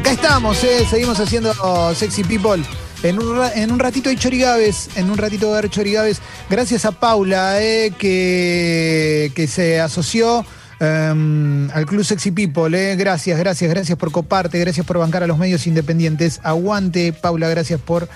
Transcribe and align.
Acá 0.00 0.12
estamos, 0.12 0.64
eh, 0.64 0.86
seguimos 0.88 1.20
haciendo 1.20 1.52
Sexy 1.94 2.24
People. 2.24 2.62
En 3.02 3.18
un, 3.18 3.38
en 3.54 3.70
un 3.70 3.78
ratito 3.78 4.08
hay 4.08 4.16
chorigaves, 4.16 4.88
en 4.96 5.10
un 5.10 5.18
ratito 5.18 5.48
va 5.50 5.56
a 5.56 5.58
haber 5.58 5.70
chorigaves. 5.70 6.22
Gracias 6.48 6.86
a 6.86 6.92
Paula, 6.92 7.62
eh, 7.62 7.92
que, 7.98 9.30
que 9.34 9.46
se 9.46 9.78
asoció 9.78 10.42
em, 10.80 11.70
al 11.72 11.84
Club 11.84 12.02
Sexy 12.02 12.30
People. 12.30 12.74
eh. 12.92 12.96
Gracias, 12.96 13.38
gracias, 13.38 13.68
gracias 13.68 13.98
por 13.98 14.10
coparte, 14.10 14.58
gracias 14.58 14.86
por 14.86 14.96
bancar 14.96 15.22
a 15.22 15.26
los 15.26 15.36
medios 15.36 15.66
independientes. 15.66 16.40
Aguante, 16.44 17.12
Paula, 17.12 17.50
gracias 17.50 17.78
por 17.78 18.08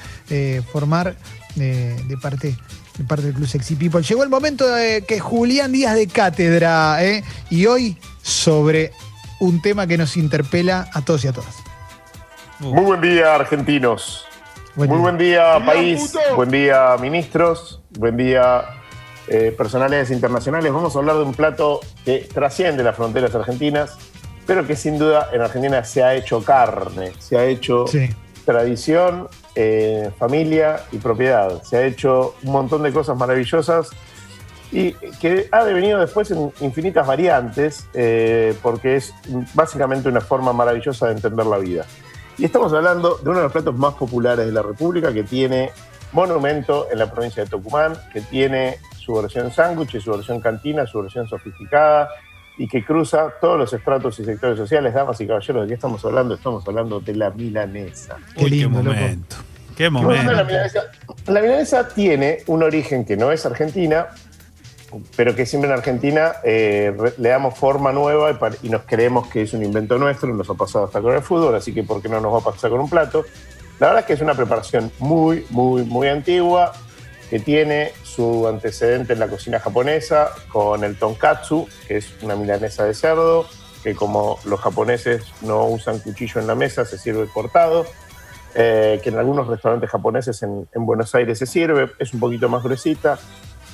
formar 0.73 1.15
de 1.55 2.17
parte 2.23 2.57
de 2.97 3.05
parte 3.05 3.27
del 3.27 3.35
Club 3.35 3.47
Sexy 3.47 3.75
People. 3.75 4.01
Llegó 4.01 4.23
el 4.23 4.31
momento 4.31 4.67
de 4.67 5.05
que 5.07 5.21
Julián 5.21 5.73
Díaz 5.73 5.97
de 5.97 6.07
Cátedra, 6.07 6.99
y 7.51 7.67
hoy 7.67 7.99
sobre 8.23 8.91
un 9.39 9.61
tema 9.61 9.87
que 9.87 9.99
nos 9.99 10.17
interpela 10.17 10.89
a 10.95 11.03
todos 11.03 11.25
y 11.25 11.29
a 11.29 11.33
todas. 11.33 11.64
Muy 12.65 12.85
buen 12.85 13.01
día, 13.03 13.35
argentinos. 13.35 14.27
Buen 14.75 14.89
Muy 14.89 14.97
día. 14.97 15.03
buen 15.03 15.19
día, 15.19 15.67
país. 15.67 16.13
Buen 16.35 16.51
día, 16.51 16.97
ministros. 16.99 17.83
Buen 17.91 18.17
día, 18.17 18.65
eh, 19.29 19.55
personalidades 19.57 20.11
internacionales. 20.11 20.73
Vamos 20.73 20.97
a 20.97 20.99
hablar 20.99 21.17
de 21.17 21.23
un 21.25 21.35
plato 21.35 21.81
que 22.07 22.27
trasciende 22.33 22.83
las 22.83 22.97
fronteras 22.97 23.35
argentinas, 23.35 23.99
pero 24.47 24.67
que 24.67 24.77
sin 24.77 24.99
duda 24.99 25.29
en 25.33 25.43
Argentina 25.43 25.85
se 25.85 26.03
ha 26.03 26.15
hecho 26.15 26.43
carne, 26.43 27.13
se 27.19 27.37
ha 27.37 27.45
hecho 27.45 27.87
Sí. 27.87 28.09
tradición, 28.47 29.29
eh, 29.55 30.11
familia 30.19 30.81
y 30.91 30.97
propiedad. 30.99 31.63
Se 31.63 31.77
ha 31.77 31.83
hecho 31.85 32.35
un 32.45 32.53
montón 32.53 32.83
de 32.83 32.93
cosas 32.93 33.17
maravillosas 33.17 33.91
y 34.73 34.93
que 35.21 35.49
ha 35.53 35.65
devenido 35.65 36.01
después 36.01 36.31
en 36.31 36.51
infinitas 36.61 37.07
variantes, 37.07 37.87
eh, 37.93 38.57
porque 38.63 38.97
es 38.97 39.13
básicamente 39.53 40.09
una 40.09 40.21
forma 40.23 40.53
maravillosa 40.55 41.07
de 41.07 41.13
entender 41.13 41.47
la 41.47 41.59
vida. 41.59 41.85
Y 42.39 42.45
estamos 42.45 42.73
hablando 42.73 43.17
de 43.17 43.29
uno 43.31 43.39
de 43.39 43.45
los 43.45 43.53
platos 43.53 43.77
más 43.77 43.95
populares 43.95 44.47
de 44.47 44.53
la 44.53 44.63
República, 44.63 45.13
que 45.13 45.23
tiene 45.23 45.71
monumento 46.13 46.89
en 46.91 46.99
la 46.99 47.11
provincia 47.11 47.45
de 47.45 47.51
Tucumán, 47.51 47.95
que 48.13 48.21
tiene 48.23 48.79
su 48.99 49.15
versión 49.15 49.53
sándwich 49.53 50.01
su 50.01 50.11
versión 50.13 50.41
cantina, 50.41 50.87
su 50.87 51.03
versión 51.03 51.29
sofisticada, 51.29 52.09
y 52.57 52.69
que 52.69 52.85
cruza 52.85 53.33
todos 53.41 53.59
los 53.59 53.73
estratos 53.73 54.19
y 54.21 54.25
sectores 54.25 54.57
sociales. 54.57 54.95
Damas 54.95 55.21
y 55.21 55.27
caballeros, 55.27 55.63
¿de 55.63 55.69
qué 55.69 55.75
estamos 55.75 56.05
hablando? 56.05 56.35
Estamos 56.35 56.67
hablando 56.67 57.01
de 57.01 57.15
la 57.15 57.31
milanesa. 57.31 58.17
Qué 58.37 58.45
Uy, 58.45 58.51
lindo, 58.51 58.79
qué 58.79 58.85
loco. 58.85 58.97
momento. 59.01 59.37
Qué 59.77 59.89
Bueno, 59.89 60.09
la, 60.13 60.15
momento. 60.23 60.45
milanesa, 60.47 60.81
la 61.27 61.41
milanesa 61.41 61.89
tiene 61.89 62.39
un 62.47 62.63
origen 62.63 63.05
que 63.05 63.17
no 63.17 63.33
es 63.33 63.45
argentina, 63.45 64.07
pero 65.17 65.35
que 65.35 65.47
siempre 65.47 65.71
en 65.71 65.77
Argentina 65.77 66.35
eh, 66.45 66.95
le 67.19 67.29
damos 67.29 67.59
forma 67.59 67.93
nueva 67.93 68.31
y, 68.31 68.67
y 68.67 68.71
nos 68.71 68.83
creemos 68.83 69.29
que 69.29 69.43
es 69.43 69.53
un 69.53 69.65
invento 69.65 69.99
nuestro, 69.99 70.33
nos 70.33 70.49
ha 70.51 70.55
pasado 70.55 70.87
hasta 70.87 71.01
con 71.01 71.15
el 71.15 71.23
fútbol, 71.23 71.55
así 71.55 71.73
que 71.73 71.83
¿por 71.83 72.03
qué 72.03 72.09
no 72.09 72.21
nos 72.21 72.33
va 72.33 72.39
a 72.39 72.53
pasar 72.53 72.71
con 72.71 72.81
un 72.81 72.91
plato? 72.91 73.25
La 73.81 73.89
verdad 73.89 74.01
es 74.01 74.07
que 74.07 74.13
es 74.13 74.21
una 74.21 74.35
preparación 74.35 74.93
muy, 74.99 75.47
muy, 75.51 75.85
muy 75.85 76.09
antigua, 76.09 76.73
que 77.31 77.41
tiene 77.41 77.93
su 78.03 78.47
antecedente 78.47 79.15
en 79.15 79.19
la 79.19 79.29
cocina 79.29 79.59
japonesa 79.59 80.31
con 80.53 80.85
el 80.85 80.97
tonkatsu, 80.97 81.67
que 81.89 81.97
es 81.97 82.15
una 82.23 82.37
milanesa 82.37 82.85
de 82.85 82.95
cerdo, 82.95 83.47
que 83.83 83.95
como 83.95 84.39
los 84.45 84.61
japoneses 84.61 85.25
no 85.43 85.67
usan 85.67 85.99
cuchillo 85.99 86.41
en 86.41 86.47
la 86.47 86.55
mesa, 86.55 86.85
se 86.85 86.99
sirve 86.99 87.27
cortado 87.27 87.87
eh, 88.55 89.01
que 89.03 89.11
en 89.11 89.19
algunos 89.19 89.49
restaurantes 89.49 89.91
japoneses 89.91 90.43
en, 90.45 90.69
en 90.73 90.87
Buenos 90.87 91.13
Aires 91.15 91.39
se 91.39 91.47
sirve, 91.47 91.91
es 91.99 92.15
un 92.15 92.21
poquito 92.21 92.49
más 92.49 92.63
gruesita. 92.63 93.19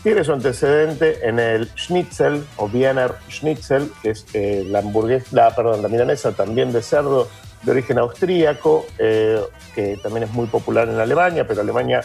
Tiene 0.02 0.24
su 0.24 0.32
antecedente 0.32 1.28
en 1.28 1.38
el 1.38 1.68
schnitzel 1.76 2.46
o 2.56 2.66
Wiener 2.72 3.16
Schnitzel, 3.28 3.92
que 4.02 4.10
es 4.10 4.24
eh, 4.32 4.64
la 4.66 4.78
hamburguesa, 4.78 5.26
la, 5.32 5.54
perdón, 5.54 5.82
la 5.82 5.88
milanesa 5.88 6.32
también 6.32 6.72
de 6.72 6.80
cerdo 6.80 7.28
de 7.62 7.72
origen 7.72 7.98
austríaco, 7.98 8.86
eh, 8.96 9.38
que 9.74 9.98
también 9.98 10.22
es 10.22 10.32
muy 10.32 10.46
popular 10.46 10.88
en 10.88 10.98
Alemania, 10.98 11.46
pero 11.46 11.60
Alemania 11.60 12.00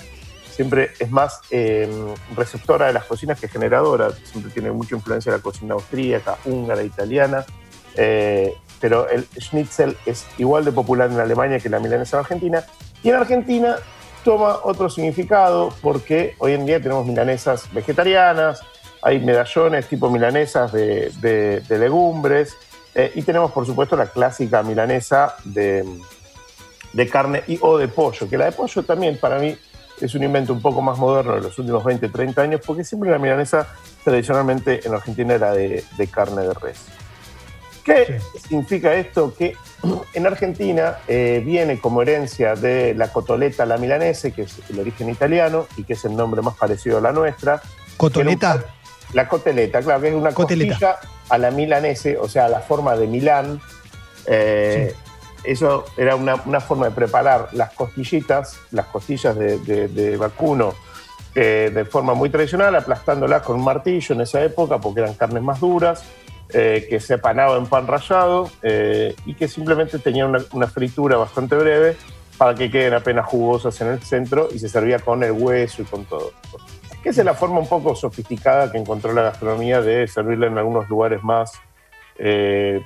siempre 0.51 0.91
es 0.99 1.09
más 1.09 1.39
eh, 1.51 1.89
receptora 2.35 2.87
de 2.87 2.93
las 2.93 3.05
cocinas 3.05 3.39
que 3.39 3.47
generadora, 3.47 4.11
siempre 4.25 4.51
tiene 4.51 4.71
mucha 4.71 4.95
influencia 4.95 5.31
de 5.31 5.37
la 5.37 5.41
cocina 5.41 5.75
austríaca, 5.75 6.37
húngara, 6.43 6.83
italiana. 6.83 7.45
Pero 8.81 9.07
el 9.07 9.25
schnitzel 9.39 9.95
es 10.05 10.25
igual 10.37 10.65
de 10.65 10.73
popular 10.73 11.09
en 11.09 11.17
Alemania 11.17 11.61
que 11.61 11.69
la 11.69 11.79
milanesa 11.79 12.17
en 12.17 12.19
Argentina. 12.19 12.65
Y 13.01 13.09
en 13.09 13.15
Argentina 13.15 13.77
toma 14.25 14.57
otro 14.63 14.89
significado 14.89 15.71
porque 15.81 16.35
hoy 16.39 16.53
en 16.53 16.65
día 16.65 16.81
tenemos 16.81 17.05
milanesas 17.05 17.71
vegetarianas, 17.71 18.59
hay 19.03 19.19
medallones 19.19 19.87
tipo 19.87 20.09
milanesas 20.09 20.71
de, 20.71 21.61
legumbres 21.69 22.57
eh, 22.95 23.11
y 23.13 23.21
tenemos 23.21 23.51
por 23.51 23.67
supuesto 23.67 23.95
la 23.95 24.07
clásica 24.07 24.63
milanesa 24.63 25.35
de, 25.43 25.85
carne 27.11 27.43
y 27.47 27.59
o 27.61 27.77
de 27.77 27.87
pollo, 27.87 28.27
que 28.27 28.37
la 28.37 28.45
de 28.45 28.51
pollo 28.51 28.81
también 28.81 29.19
para 29.19 29.37
mí 29.37 29.55
es 30.01 30.15
un 30.15 30.23
invento 30.23 30.53
un 30.53 30.61
poco 30.61 30.81
más 30.81 30.97
moderno 30.97 31.35
de 31.35 31.41
los 31.41 31.57
últimos 31.59 31.83
20, 31.83 32.09
30 32.09 32.41
años, 32.41 32.61
porque 32.65 32.83
siempre 32.83 33.11
la 33.11 33.19
milanesa 33.19 33.67
tradicionalmente 34.03 34.85
en 34.85 34.93
Argentina 34.93 35.35
era 35.35 35.53
de 35.53 36.09
carne 36.11 36.41
de 36.41 36.53
res. 36.55 37.04
¿Qué 37.85 38.19
significa 38.47 38.93
esto? 38.95 39.33
Que 39.37 39.55
en 40.13 40.25
Argentina 40.25 40.97
eh, 41.07 41.41
viene 41.45 41.79
como 41.79 42.01
herencia 42.01 42.55
de 42.55 42.95
la 42.95 43.09
cotoleta 43.13 43.63
a 43.63 43.65
la 43.67 43.77
milanese, 43.77 44.31
que 44.31 44.41
es 44.43 44.57
el 44.71 44.79
origen 44.79 45.09
italiano 45.09 45.67
y 45.77 45.83
que 45.83 45.93
es 45.93 46.03
el 46.05 46.15
nombre 46.15 46.41
más 46.41 46.55
parecido 46.55 46.97
a 46.97 47.01
la 47.01 47.11
nuestra. 47.11 47.61
¿Cotoleta? 47.97 48.65
La 49.13 49.27
coteleta, 49.29 49.81
claro, 49.81 50.01
que 50.01 50.07
es 50.09 50.15
una 50.15 50.33
Coteleta. 50.33 50.71
costilla 50.73 50.97
a 51.29 51.37
la 51.37 51.51
milanese, 51.51 52.17
o 52.17 52.27
sea, 52.27 52.45
a 52.45 52.49
la 52.49 52.59
forma 52.61 52.95
de 52.97 53.05
Milán. 53.07 53.61
Eh, 54.25 54.93
Eso 55.43 55.85
era 55.95 56.15
una, 56.15 56.35
una 56.47 56.59
forma 56.59 56.87
de 56.87 56.91
preparar 56.91 57.49
las 57.51 57.71
costillitas, 57.73 58.57
las 58.71 58.87
costillas 58.87 59.35
de, 59.37 59.59
de- 59.59 59.87
de 59.89 60.17
vacuno, 60.17 60.73
eh, 61.35 61.69
de 61.71 61.85
forma 61.85 62.15
muy 62.15 62.31
tradicional, 62.31 62.75
aplastándolas 62.75 63.43
con 63.43 63.57
un 63.57 63.63
martillo 63.63 64.15
en 64.15 64.21
esa 64.21 64.41
época, 64.43 64.79
porque 64.79 65.01
eran 65.01 65.13
carnes 65.13 65.43
más 65.43 65.59
duras, 65.59 66.03
eh, 66.49 66.85
que 66.89 66.99
se 66.99 67.15
apanaba 67.15 67.57
en 67.57 67.65
pan 67.65 67.87
rallado 67.87 68.49
eh, 68.61 69.15
y 69.25 69.33
que 69.33 69.47
simplemente 69.47 69.99
tenían 69.99 70.29
una, 70.29 70.39
una 70.53 70.67
fritura 70.67 71.17
bastante 71.17 71.55
breve 71.55 71.97
para 72.37 72.53
que 72.55 72.69
queden 72.69 72.93
apenas 72.93 73.25
jugosas 73.25 73.79
en 73.81 73.87
el 73.87 74.01
centro 74.01 74.49
y 74.53 74.59
se 74.59 74.69
servía 74.69 74.99
con 74.99 75.23
el 75.23 75.31
hueso 75.31 75.81
y 75.81 75.85
con 75.85 76.05
todo. 76.05 76.31
Que 77.01 77.09
esa 77.09 77.21
es 77.21 77.25
la 77.25 77.33
forma 77.33 77.59
un 77.59 77.67
poco 77.69 77.95
sofisticada 77.95 78.71
que 78.71 78.77
encontró 78.77 79.13
la 79.13 79.21
gastronomía 79.23 79.81
de 79.81 80.07
servirla 80.07 80.47
en 80.47 80.57
algunos 80.57 80.89
lugares 80.89 81.23
más, 81.23 81.53
eh, 82.17 82.81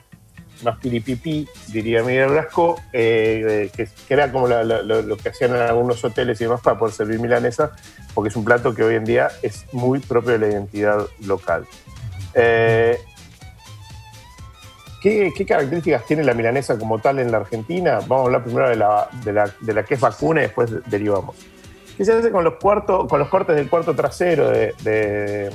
más 0.63 0.77
piripipí, 0.79 1.47
diría 1.69 2.03
Miguel 2.03 2.29
Blasco, 2.31 2.75
eh, 2.91 3.71
que, 3.75 3.87
que 4.07 4.13
era 4.13 4.29
como 4.31 4.47
la- 4.47 4.63
la- 4.63 4.81
lo, 4.81 5.01
lo 5.01 5.15
que 5.17 5.29
hacían 5.29 5.55
en 5.55 5.61
algunos 5.61 6.03
hoteles 6.03 6.39
y 6.41 6.43
demás 6.43 6.59
para 6.61 6.77
poder 6.77 6.93
servir 6.93 7.17
milanesa, 7.19 7.71
porque 8.13 8.27
es 8.29 8.35
un 8.35 8.43
plato 8.43 8.75
que 8.75 8.83
hoy 8.83 8.95
en 8.95 9.05
día 9.05 9.29
es 9.41 9.65
muy 9.71 9.99
propio 9.99 10.31
de 10.33 10.39
la 10.39 10.47
identidad 10.47 10.99
local. 11.25 11.65
Eh, 12.33 12.99
¿Qué, 15.01 15.31
qué 15.35 15.45
características 15.45 16.05
tiene 16.05 16.23
la 16.23 16.33
milanesa 16.33 16.77
como 16.77 16.99
tal 16.99 17.19
en 17.19 17.31
la 17.31 17.37
Argentina? 17.37 17.99
Vamos 18.07 18.19
a 18.19 18.25
hablar 18.25 18.43
primero 18.43 18.69
de 18.69 18.75
la, 18.75 19.07
de 19.23 19.33
la, 19.33 19.53
de 19.61 19.73
la 19.73 19.83
que 19.83 19.93
es 19.93 19.99
vacuna 19.99 20.41
y 20.41 20.43
después 20.43 20.71
derivamos. 20.89 21.35
¿Qué 21.97 22.03
se 22.05 22.13
hace 22.13 22.31
con 22.31 22.43
los, 22.43 22.55
cuarto- 22.55 23.07
con 23.07 23.19
los 23.19 23.29
cortes 23.29 23.55
del 23.55 23.69
cuarto 23.69 23.95
trasero 23.95 24.49
de, 24.49 24.73
de- 24.83 25.49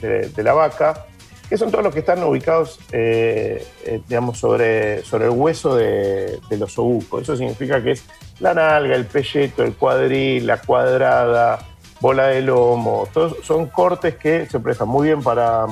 de- 0.00 0.42
la 0.42 0.52
vaca? 0.52 1.06
Que 1.48 1.56
son 1.56 1.70
todos 1.70 1.82
los 1.82 1.94
que 1.94 2.00
están 2.00 2.22
ubicados, 2.24 2.78
eh, 2.92 3.64
eh, 3.84 4.00
digamos, 4.06 4.38
sobre, 4.38 5.02
sobre 5.02 5.24
el 5.26 5.30
hueso 5.30 5.76
de, 5.76 6.38
los 6.58 6.78
obucos. 6.78 7.22
Eso 7.22 7.36
significa 7.36 7.82
que 7.82 7.92
es 7.92 8.04
la 8.40 8.52
nalga, 8.52 8.94
el 8.94 9.06
pelleto, 9.06 9.62
el 9.62 9.74
cuadril, 9.74 10.46
la 10.46 10.58
cuadrada, 10.60 11.58
bola 12.00 12.26
de 12.26 12.42
lomo. 12.42 13.08
Todos 13.14 13.36
son 13.44 13.66
cortes 13.66 14.16
que 14.16 14.46
se 14.46 14.60
prestan 14.60 14.88
muy 14.88 15.06
bien 15.08 15.22
para, 15.22 15.66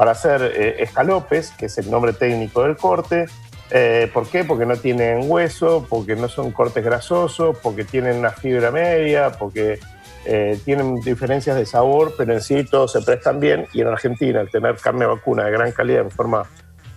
para 0.00 0.12
hacer 0.12 0.54
eh, 0.56 0.82
escalopes, 0.82 1.50
que 1.50 1.66
es 1.66 1.76
el 1.76 1.90
nombre 1.90 2.14
técnico 2.14 2.62
del 2.62 2.74
corte. 2.74 3.26
Eh, 3.70 4.10
¿Por 4.14 4.26
qué? 4.26 4.44
Porque 4.44 4.64
no 4.64 4.74
tienen 4.76 5.30
hueso, 5.30 5.84
porque 5.90 6.16
no 6.16 6.26
son 6.26 6.52
cortes 6.52 6.82
grasosos, 6.82 7.58
porque 7.62 7.84
tienen 7.84 8.16
una 8.16 8.30
fibra 8.30 8.70
media, 8.70 9.32
porque 9.32 9.78
eh, 10.24 10.58
tienen 10.64 11.02
diferencias 11.02 11.54
de 11.54 11.66
sabor, 11.66 12.14
pero 12.16 12.32
en 12.32 12.40
sí 12.40 12.64
todos 12.64 12.92
se 12.92 13.02
prestan 13.02 13.40
bien. 13.40 13.66
Y 13.74 13.82
en 13.82 13.88
Argentina, 13.88 14.40
al 14.40 14.48
tener 14.48 14.76
carne 14.76 15.04
vacuna 15.04 15.44
de 15.44 15.50
gran 15.50 15.70
calidad 15.70 16.00
en 16.00 16.10
forma 16.10 16.44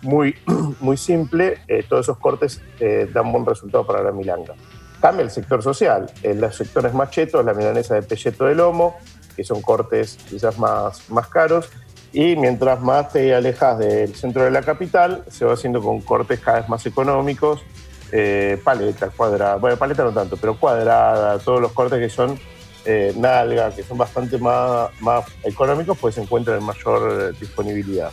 muy, 0.02 0.38
muy 0.80 0.96
simple, 0.96 1.60
todos 1.90 2.06
esos 2.06 2.18
cortes 2.20 2.62
eh, 2.80 3.10
dan 3.14 3.34
buen 3.34 3.46
resultado 3.46 3.86
para 3.86 4.02
la 4.02 4.14
milanga. 4.14 4.54
Cambia 5.02 5.24
el 5.24 5.30
sector 5.30 5.62
social. 5.62 6.10
En 6.24 6.40
los 6.40 6.56
sectores 6.56 6.94
más 6.94 7.10
chetos, 7.10 7.44
la 7.44 7.54
milanesa 7.54 7.96
de 7.96 8.04
pelleto 8.04 8.46
de 8.46 8.56
lomo, 8.56 8.96
que 9.36 9.44
son 9.44 9.62
cortes 9.62 10.18
quizás 10.30 10.58
más, 10.58 11.10
más 11.10 11.28
caros. 11.28 11.70
Y 12.14 12.36
mientras 12.36 12.80
más 12.82 13.12
te 13.12 13.34
alejas 13.34 13.78
del 13.80 14.14
centro 14.16 14.44
de 14.44 14.52
la 14.52 14.62
capital, 14.62 15.24
se 15.30 15.46
va 15.46 15.54
haciendo 15.54 15.82
con 15.82 16.00
cortes 16.02 16.40
cada 16.40 16.60
vez 16.62 16.70
más 16.70 16.86
económicos, 16.86 17.62
eh, 18.12 18.62
paleta, 18.64 19.10
cuadrada, 19.10 19.56
bueno, 19.56 19.78
paleta 19.78 20.04
no 20.04 20.12
tanto, 20.12 20.38
pero 20.38 20.56
cuadrada, 20.56 21.40
todos 21.40 21.60
los 21.60 21.72
cortes 21.72 22.00
que 22.00 22.10
son 22.10 22.40
eh, 22.86 23.14
nalga, 23.18 23.72
que 23.74 23.82
son 23.82 23.98
bastante 23.98 24.38
más, 24.38 24.90
más 25.00 25.26
económicos, 25.44 25.98
pues 26.00 26.14
se 26.16 26.22
encuentran 26.22 26.60
en 26.60 26.64
mayor 26.64 27.34
eh, 27.34 27.38
disponibilidad. 27.40 28.12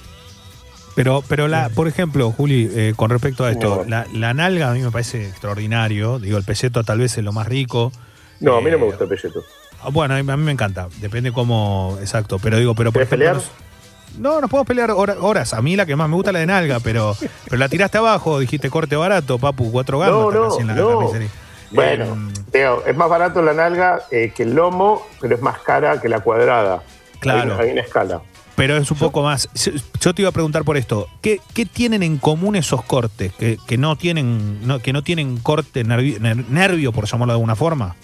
Pero, 0.94 1.22
pero 1.28 1.46
la, 1.48 1.68
por 1.68 1.86
ejemplo, 1.86 2.32
Juli, 2.32 2.70
eh, 2.74 2.94
con 2.96 3.10
respecto 3.10 3.44
a 3.44 3.50
esto, 3.52 3.84
la, 3.86 4.06
la 4.12 4.34
nalga 4.34 4.70
a 4.70 4.74
mí 4.74 4.80
me 4.80 4.90
parece 4.90 5.26
extraordinario. 5.28 6.18
Digo, 6.18 6.36
el 6.38 6.44
peseto 6.44 6.82
tal 6.84 6.98
vez 6.98 7.16
es 7.16 7.24
lo 7.24 7.32
más 7.32 7.46
rico. 7.46 7.92
No, 8.40 8.56
a 8.56 8.60
mí 8.60 8.70
no 8.70 8.78
me 8.78 8.84
Eh, 8.84 8.86
gusta 8.88 9.04
el 9.04 9.10
pelleto. 9.10 9.44
Ah, 9.82 9.90
Bueno, 9.90 10.14
a 10.14 10.22
mí, 10.22 10.42
me 10.42 10.52
encanta. 10.52 10.88
Depende 11.00 11.32
cómo. 11.32 11.96
Exacto. 12.00 12.38
Pero 12.38 12.58
digo, 12.58 12.74
pero 12.74 12.90
por 12.92 13.02
¿Querés 13.06 13.12
ejemplo, 13.12 13.40
pelear? 13.40 13.69
No, 14.18 14.40
nos 14.40 14.50
podemos 14.50 14.66
pelear 14.66 14.90
hora- 14.90 15.16
horas. 15.20 15.54
A 15.54 15.62
mí 15.62 15.76
la 15.76 15.86
que 15.86 15.96
más 15.96 16.08
me 16.08 16.14
gusta 16.16 16.30
es 16.30 16.34
la 16.34 16.40
de 16.40 16.46
nalga, 16.46 16.80
pero, 16.80 17.16
pero 17.44 17.56
la 17.58 17.68
tiraste 17.68 17.98
abajo, 17.98 18.38
dijiste 18.38 18.68
corte 18.70 18.96
barato, 18.96 19.38
papu, 19.38 19.70
cuatro 19.72 19.98
gamas. 19.98 20.14
No, 20.14 20.30
no, 20.30 20.60
en 20.60 20.66
la 20.66 20.74
no. 20.74 20.98
carnicería. 20.98 21.28
Bueno, 21.72 22.04
Eh, 22.04 22.40
Teo, 22.50 22.84
es 22.84 22.96
más 22.96 23.08
barato 23.08 23.40
la 23.42 23.52
nalga 23.54 24.02
eh, 24.10 24.32
que 24.34 24.42
el 24.42 24.54
lomo, 24.54 25.06
pero 25.20 25.36
es 25.36 25.40
más 25.42 25.60
cara 25.60 26.00
que 26.00 26.08
la 26.08 26.20
cuadrada. 26.20 26.82
Claro. 27.20 27.40
Hay, 27.40 27.46
una- 27.50 27.58
hay 27.62 27.70
una 27.70 27.80
escala. 27.82 28.20
pero 28.56 28.76
es 28.76 28.90
un 28.90 28.98
poco 28.98 29.22
más. 29.22 29.48
Yo 30.00 30.12
te 30.14 30.20
iba 30.22 30.28
a 30.28 30.32
preguntar 30.32 30.64
por 30.64 30.76
esto. 30.76 31.06
¿Qué, 31.22 31.40
qué 31.54 31.64
tienen 31.64 32.02
en 32.02 32.18
común 32.18 32.56
esos 32.56 32.82
cortes? 32.82 33.32
¿Que, 33.34 33.56
que 33.66 33.78
no 33.78 33.96
tienen 33.96 34.66
no, 34.66 34.80
que 34.80 34.92
no 34.92 35.02
tienen 35.02 35.38
corte 35.38 35.82
nervio, 35.84 36.18
ner- 36.18 36.46
nervio, 36.48 36.92
por 36.92 37.06
llamarlo 37.06 37.32
de 37.32 37.36
alguna 37.36 37.56
forma? 37.56 37.94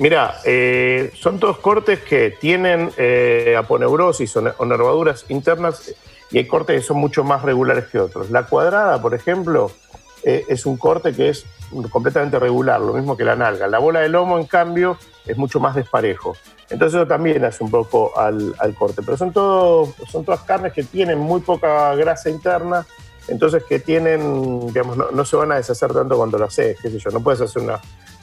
Mira, 0.00 0.40
eh, 0.46 1.12
son 1.14 1.38
todos 1.38 1.58
cortes 1.58 1.98
que 2.00 2.30
tienen 2.30 2.90
eh, 2.96 3.54
aponeurosis 3.58 4.34
o, 4.34 4.40
ne- 4.40 4.52
o 4.56 4.64
nervaduras 4.64 5.26
internas 5.28 5.94
y 6.30 6.38
hay 6.38 6.46
cortes 6.46 6.80
que 6.80 6.86
son 6.86 6.96
mucho 6.96 7.22
más 7.22 7.42
regulares 7.42 7.84
que 7.84 7.98
otros. 7.98 8.30
La 8.30 8.44
cuadrada, 8.44 9.02
por 9.02 9.12
ejemplo, 9.12 9.70
eh, 10.24 10.46
es 10.48 10.64
un 10.64 10.78
corte 10.78 11.12
que 11.12 11.28
es 11.28 11.44
completamente 11.90 12.38
regular, 12.38 12.80
lo 12.80 12.94
mismo 12.94 13.14
que 13.14 13.24
la 13.24 13.36
nalga. 13.36 13.68
La 13.68 13.78
bola 13.78 14.00
de 14.00 14.08
lomo, 14.08 14.38
en 14.38 14.46
cambio, 14.46 14.96
es 15.26 15.36
mucho 15.36 15.60
más 15.60 15.74
desparejo. 15.74 16.34
Entonces 16.70 16.98
eso 16.98 17.06
también 17.06 17.44
hace 17.44 17.62
un 17.62 17.70
poco 17.70 18.18
al, 18.18 18.54
corte. 18.78 19.02
Pero 19.04 19.18
son, 19.18 19.34
todo, 19.34 19.92
son 20.10 20.24
todas 20.24 20.40
carnes 20.44 20.72
que 20.72 20.82
tienen 20.82 21.18
muy 21.18 21.42
poca 21.42 21.94
grasa 21.94 22.30
interna, 22.30 22.86
entonces 23.28 23.64
que 23.64 23.80
tienen, 23.80 24.66
digamos, 24.68 24.96
no, 25.12 25.24
se 25.26 25.36
van 25.36 25.52
a 25.52 25.56
deshacer 25.56 25.92
tanto 25.92 26.16
cuando 26.16 26.38
lo 26.38 26.46
haces, 26.46 26.78
qué 26.80 26.88
sé 26.88 26.98
yo, 26.98 27.10
no 27.10 27.20
puedes 27.20 27.42
hacer 27.42 27.60
una, 27.62 27.78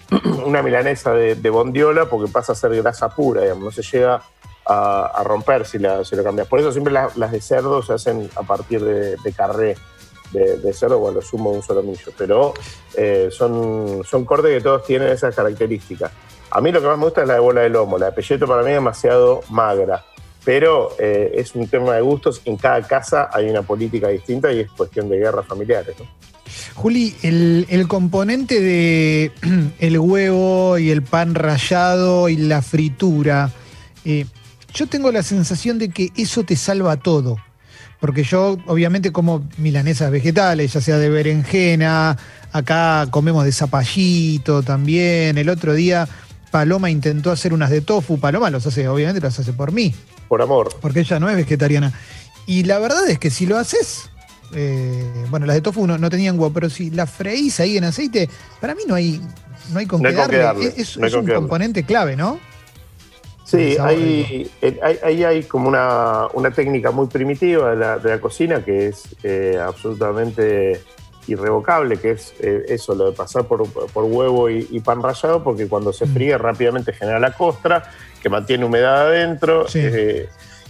una 0.45 0.61
milanesa 0.61 1.13
de, 1.13 1.35
de 1.35 1.49
bondiola 1.49 2.05
porque 2.05 2.31
pasa 2.31 2.53
a 2.53 2.55
ser 2.55 2.75
grasa 2.75 3.09
pura, 3.09 3.41
no 3.55 3.71
se 3.71 3.81
llega 3.81 4.21
a, 4.65 5.21
romper 5.23 5.65
si, 5.65 5.79
la, 5.79 6.03
si 6.03 6.15
lo 6.15 6.23
cambias. 6.23 6.47
Por 6.47 6.59
eso 6.59 6.71
siempre 6.71 6.91
la- 6.93 7.09
las 7.15 7.31
de 7.31 7.41
cerdo 7.41 7.81
se 7.81 7.93
hacen 7.93 8.29
a 8.35 8.43
partir 8.43 8.83
de, 8.83 9.15
de 9.17 9.33
carré 9.33 9.75
de, 10.31 10.73
cerdo 10.73 11.01
o 11.01 11.11
lo 11.11 11.21
sumo 11.21 11.51
un 11.51 11.63
solomillo, 11.63 12.11
pero 12.17 12.53
eh, 12.95 13.29
son, 13.31 14.01
son 14.03 14.25
cortes 14.25 14.51
que 14.51 14.61
todos 14.61 14.83
tienen 14.83 15.09
esas 15.09 15.33
características. 15.33 16.11
A 16.51 16.61
mí 16.61 16.71
lo 16.71 16.81
que 16.81 16.87
más 16.87 16.97
me 16.97 17.05
gusta 17.05 17.21
es 17.21 17.27
la 17.27 17.35
de 17.35 17.39
bola 17.39 17.61
de 17.61 17.69
lomo, 17.69 17.97
la 17.97 18.07
de 18.07 18.11
pelleto 18.13 18.47
para 18.47 18.61
mí 18.61 18.69
es 18.69 18.75
demasiado 18.75 19.41
magra, 19.49 20.03
pero 20.43 20.91
eh, 20.97 21.31
es 21.35 21.55
un 21.55 21.67
tema 21.67 21.95
de 21.95 22.01
gustos, 22.01 22.41
en 22.45 22.57
cada 22.57 22.81
casa 22.81 23.29
hay 23.31 23.49
una 23.49 23.61
política 23.61 24.07
distinta 24.09 24.51
y 24.51 24.61
es 24.61 24.71
cuestión 24.71 25.09
de 25.09 25.17
guerras 25.17 25.45
familiares. 25.45 25.95
Juli, 26.77 27.15
el, 27.23 27.65
el 27.69 27.87
componente 27.87 28.61
de 28.61 29.31
el 29.79 29.97
huevo 29.97 30.77
y 30.77 30.91
el 30.91 31.01
pan 31.01 31.33
rallado 31.33 32.29
y 32.29 32.37
la 32.37 32.61
fritura, 32.61 33.51
eh, 34.05 34.27
yo 34.75 34.85
tengo 34.85 35.11
la 35.11 35.23
sensación 35.23 35.79
de 35.79 35.89
que 35.89 36.11
eso 36.15 36.43
te 36.43 36.55
salva 36.55 36.97
todo. 36.97 37.37
Porque 37.99 38.23
yo, 38.23 38.59
obviamente, 38.67 39.11
como 39.11 39.43
milanesas 39.57 40.11
vegetales, 40.11 40.71
ya 40.73 40.79
sea 40.79 40.99
de 40.99 41.09
berenjena, 41.09 42.15
acá 42.51 43.07
comemos 43.09 43.43
de 43.43 43.51
zapallito 43.51 44.61
también. 44.61 45.39
El 45.39 45.49
otro 45.49 45.73
día 45.73 46.07
Paloma 46.51 46.91
intentó 46.91 47.31
hacer 47.31 47.53
unas 47.53 47.71
de 47.71 47.81
tofu. 47.81 48.19
Paloma 48.19 48.51
los 48.51 48.67
hace, 48.67 48.87
obviamente, 48.87 49.19
las 49.19 49.39
hace 49.39 49.51
por 49.51 49.71
mí 49.71 49.95
Por 50.27 50.43
amor. 50.43 50.69
porque 50.79 50.99
ella 50.99 51.19
no 51.19 51.27
es 51.27 51.35
vegetariana. 51.35 51.91
Y 52.45 52.65
la 52.65 52.77
verdad 52.77 53.09
es 53.09 53.17
que 53.17 53.31
si 53.31 53.47
lo 53.47 53.57
haces, 53.57 54.11
eh, 54.53 55.25
bueno, 55.29 55.45
las 55.45 55.55
de 55.55 55.61
tofu 55.61 55.85
no, 55.87 55.97
no 55.97 56.09
tenían 56.09 56.39
huevo, 56.39 56.53
pero 56.53 56.69
si 56.69 56.89
las 56.89 57.09
freís 57.09 57.59
ahí 57.59 57.77
en 57.77 57.83
aceite, 57.85 58.29
para 58.61 58.75
mí 58.75 58.83
no 58.87 58.95
hay, 58.95 59.21
no 59.73 59.79
hay 59.79 59.85
con 59.85 60.01
No 60.01 60.09
qué 60.09 60.15
darle. 60.15 60.37
darle, 60.37 60.73
Es, 60.77 60.97
no 60.97 61.07
con 61.09 61.19
un 61.19 61.25
darle. 61.25 61.35
componente 61.35 61.83
clave, 61.83 62.15
¿no? 62.15 62.39
Sí, 63.43 63.77
hay, 63.79 64.51
eh, 64.61 64.79
hay, 64.83 64.99
ahí 65.03 65.23
hay 65.23 65.43
como 65.43 65.69
una, 65.69 66.27
una 66.33 66.51
técnica 66.51 66.91
muy 66.91 67.07
primitiva 67.07 67.69
de 67.71 67.75
la, 67.77 67.97
de 67.97 68.09
la 68.09 68.19
cocina 68.19 68.63
que 68.63 68.87
es 68.87 69.03
eh, 69.23 69.57
absolutamente 69.61 70.81
irrevocable, 71.27 71.97
que 71.97 72.11
es 72.11 72.33
eh, 72.41 72.63
eso, 72.67 72.93
lo 72.95 73.11
de 73.11 73.15
pasar 73.15 73.45
por, 73.45 73.65
por 73.71 74.03
huevo 74.03 74.49
y, 74.49 74.67
y 74.71 74.79
pan 74.81 75.01
rallado, 75.01 75.43
porque 75.43 75.67
cuando 75.67 75.91
se 75.93 76.05
fríe 76.07 76.37
rápidamente 76.37 76.91
genera 76.93 77.19
la 77.19 77.31
costra, 77.33 77.89
que 78.21 78.29
mantiene 78.29 78.65
humedad 78.65 79.07
adentro, 79.07 79.67
Sí. 79.67 79.79
eh, 79.81 80.27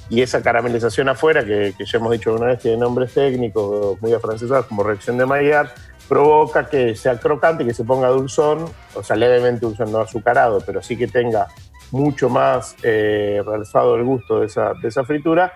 y 0.09 0.21
esa 0.21 0.41
caramelización 0.41 1.09
afuera, 1.09 1.43
que, 1.45 1.73
que 1.77 1.85
ya 1.85 1.97
hemos 1.97 2.11
dicho 2.11 2.33
una 2.33 2.47
vez, 2.47 2.59
tiene 2.59 2.77
nombres 2.77 3.13
técnicos 3.13 4.01
muy 4.01 4.13
afrancesados, 4.13 4.65
como 4.67 4.83
reacción 4.83 5.17
de 5.17 5.25
Maillard, 5.25 5.69
provoca 6.07 6.69
que 6.69 6.95
sea 6.95 7.19
crocante, 7.19 7.65
que 7.65 7.73
se 7.73 7.83
ponga 7.83 8.07
dulzón, 8.07 8.65
o 8.93 9.03
sea, 9.03 9.15
levemente 9.17 9.65
dulzón, 9.65 9.91
no 9.91 9.99
azucarado, 9.99 10.61
pero 10.65 10.81
sí 10.81 10.95
que 10.97 11.07
tenga 11.07 11.47
mucho 11.91 12.29
más 12.29 12.75
eh, 12.83 13.41
realzado 13.45 13.95
el 13.95 14.03
gusto 14.03 14.39
de 14.39 14.45
esa, 14.45 14.73
de 14.81 14.87
esa 14.87 15.03
fritura, 15.03 15.53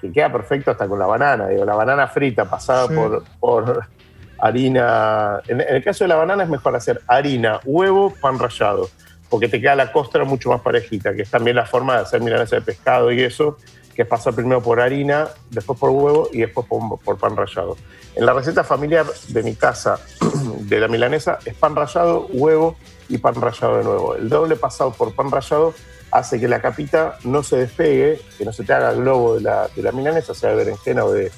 que 0.00 0.10
queda 0.10 0.32
perfecto 0.32 0.72
hasta 0.72 0.88
con 0.88 0.98
la 0.98 1.06
banana. 1.06 1.46
Digo, 1.46 1.64
la 1.64 1.76
banana 1.76 2.08
frita 2.08 2.44
pasada 2.44 2.88
Sí. 2.88 2.94
por, 2.94 3.22
por 3.38 3.86
harina. 4.38 5.40
En, 5.46 5.60
en 5.60 5.76
el 5.76 5.84
caso 5.84 6.04
de 6.04 6.08
la 6.08 6.16
banana 6.16 6.42
es 6.42 6.48
mejor 6.48 6.74
hacer 6.74 7.00
harina, 7.06 7.60
huevo, 7.64 8.12
pan 8.20 8.38
rallado, 8.38 8.90
porque 9.30 9.48
te 9.48 9.60
queda 9.60 9.76
la 9.76 9.92
costra 9.92 10.24
mucho 10.24 10.50
más 10.50 10.60
parejita, 10.60 11.14
que 11.14 11.22
es 11.22 11.30
también 11.30 11.56
la 11.56 11.66
forma 11.66 11.94
de 11.96 12.02
hacer 12.02 12.20
milanesa 12.20 12.56
de 12.56 12.62
pescado 12.62 13.12
y 13.12 13.22
eso, 13.22 13.56
que 13.94 14.02
es 14.02 14.08
pasar 14.08 14.34
primero 14.34 14.62
por 14.62 14.80
harina, 14.80 15.28
después 15.50 15.78
por 15.78 15.90
huevo 15.90 16.28
y 16.32 16.40
después 16.40 16.66
por, 16.66 17.18
pan 17.18 17.36
rallado. 17.36 17.76
En 18.14 18.26
la 18.26 18.32
receta 18.32 18.64
familiar 18.64 19.06
de 19.28 19.42
mi 19.42 19.54
casa 19.54 19.98
de 20.60 20.80
la 20.80 20.88
milanesa 20.88 21.38
es 21.44 21.54
pan 21.54 21.76
rallado, 21.76 22.26
huevo 22.32 22.76
y 23.08 23.18
pan 23.18 23.34
rallado 23.34 23.78
de 23.78 23.84
nuevo. 23.84 24.14
El 24.14 24.28
doble 24.28 24.56
pasado 24.56 24.92
por 24.92 25.14
pan 25.14 25.30
rallado 25.30 25.74
hace 26.10 26.38
que 26.38 26.48
la 26.48 26.60
capita 26.60 27.18
no 27.24 27.42
se 27.42 27.56
despegue, 27.56 28.20
que 28.36 28.44
no 28.44 28.52
se 28.52 28.64
te 28.64 28.72
haga 28.72 28.90
el 28.90 28.98
globo 28.98 29.36
de 29.36 29.42
la, 29.42 29.68
de 29.68 29.82
la 29.82 29.92
milanesa, 29.92 30.34
sea 30.34 30.50
de 30.50 30.56
berenjena 30.56 31.04
o 31.04 31.12
de, 31.12 31.30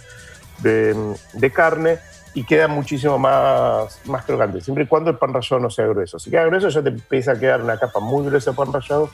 de, 0.62 1.14
de 1.32 1.50
carne, 1.52 1.98
y 2.34 2.44
queda 2.44 2.66
muchísimo 2.66 3.16
más, 3.16 4.00
más 4.06 4.24
crocante, 4.24 4.60
siempre 4.60 4.84
y 4.84 4.86
cuando 4.88 5.10
el 5.10 5.16
pan 5.16 5.32
rallado 5.32 5.60
no 5.60 5.70
sea 5.70 5.86
grueso. 5.86 6.18
Si 6.18 6.30
queda 6.30 6.44
grueso 6.44 6.68
ya 6.68 6.82
te 6.82 6.88
empieza 6.88 7.32
a 7.32 7.38
quedar 7.38 7.62
una 7.62 7.78
capa 7.78 8.00
muy 8.00 8.26
gruesa 8.26 8.50
de 8.50 8.56
pan 8.56 8.72
rallado 8.72 9.08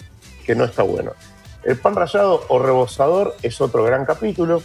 que 0.45 0.55
no 0.55 0.65
está 0.65 0.83
bueno. 0.83 1.13
El 1.63 1.77
pan 1.79 1.95
rallado 1.95 2.45
o 2.49 2.59
rebozador 2.59 3.37
es 3.43 3.61
otro 3.61 3.85
gran 3.85 4.05
capítulo, 4.05 4.63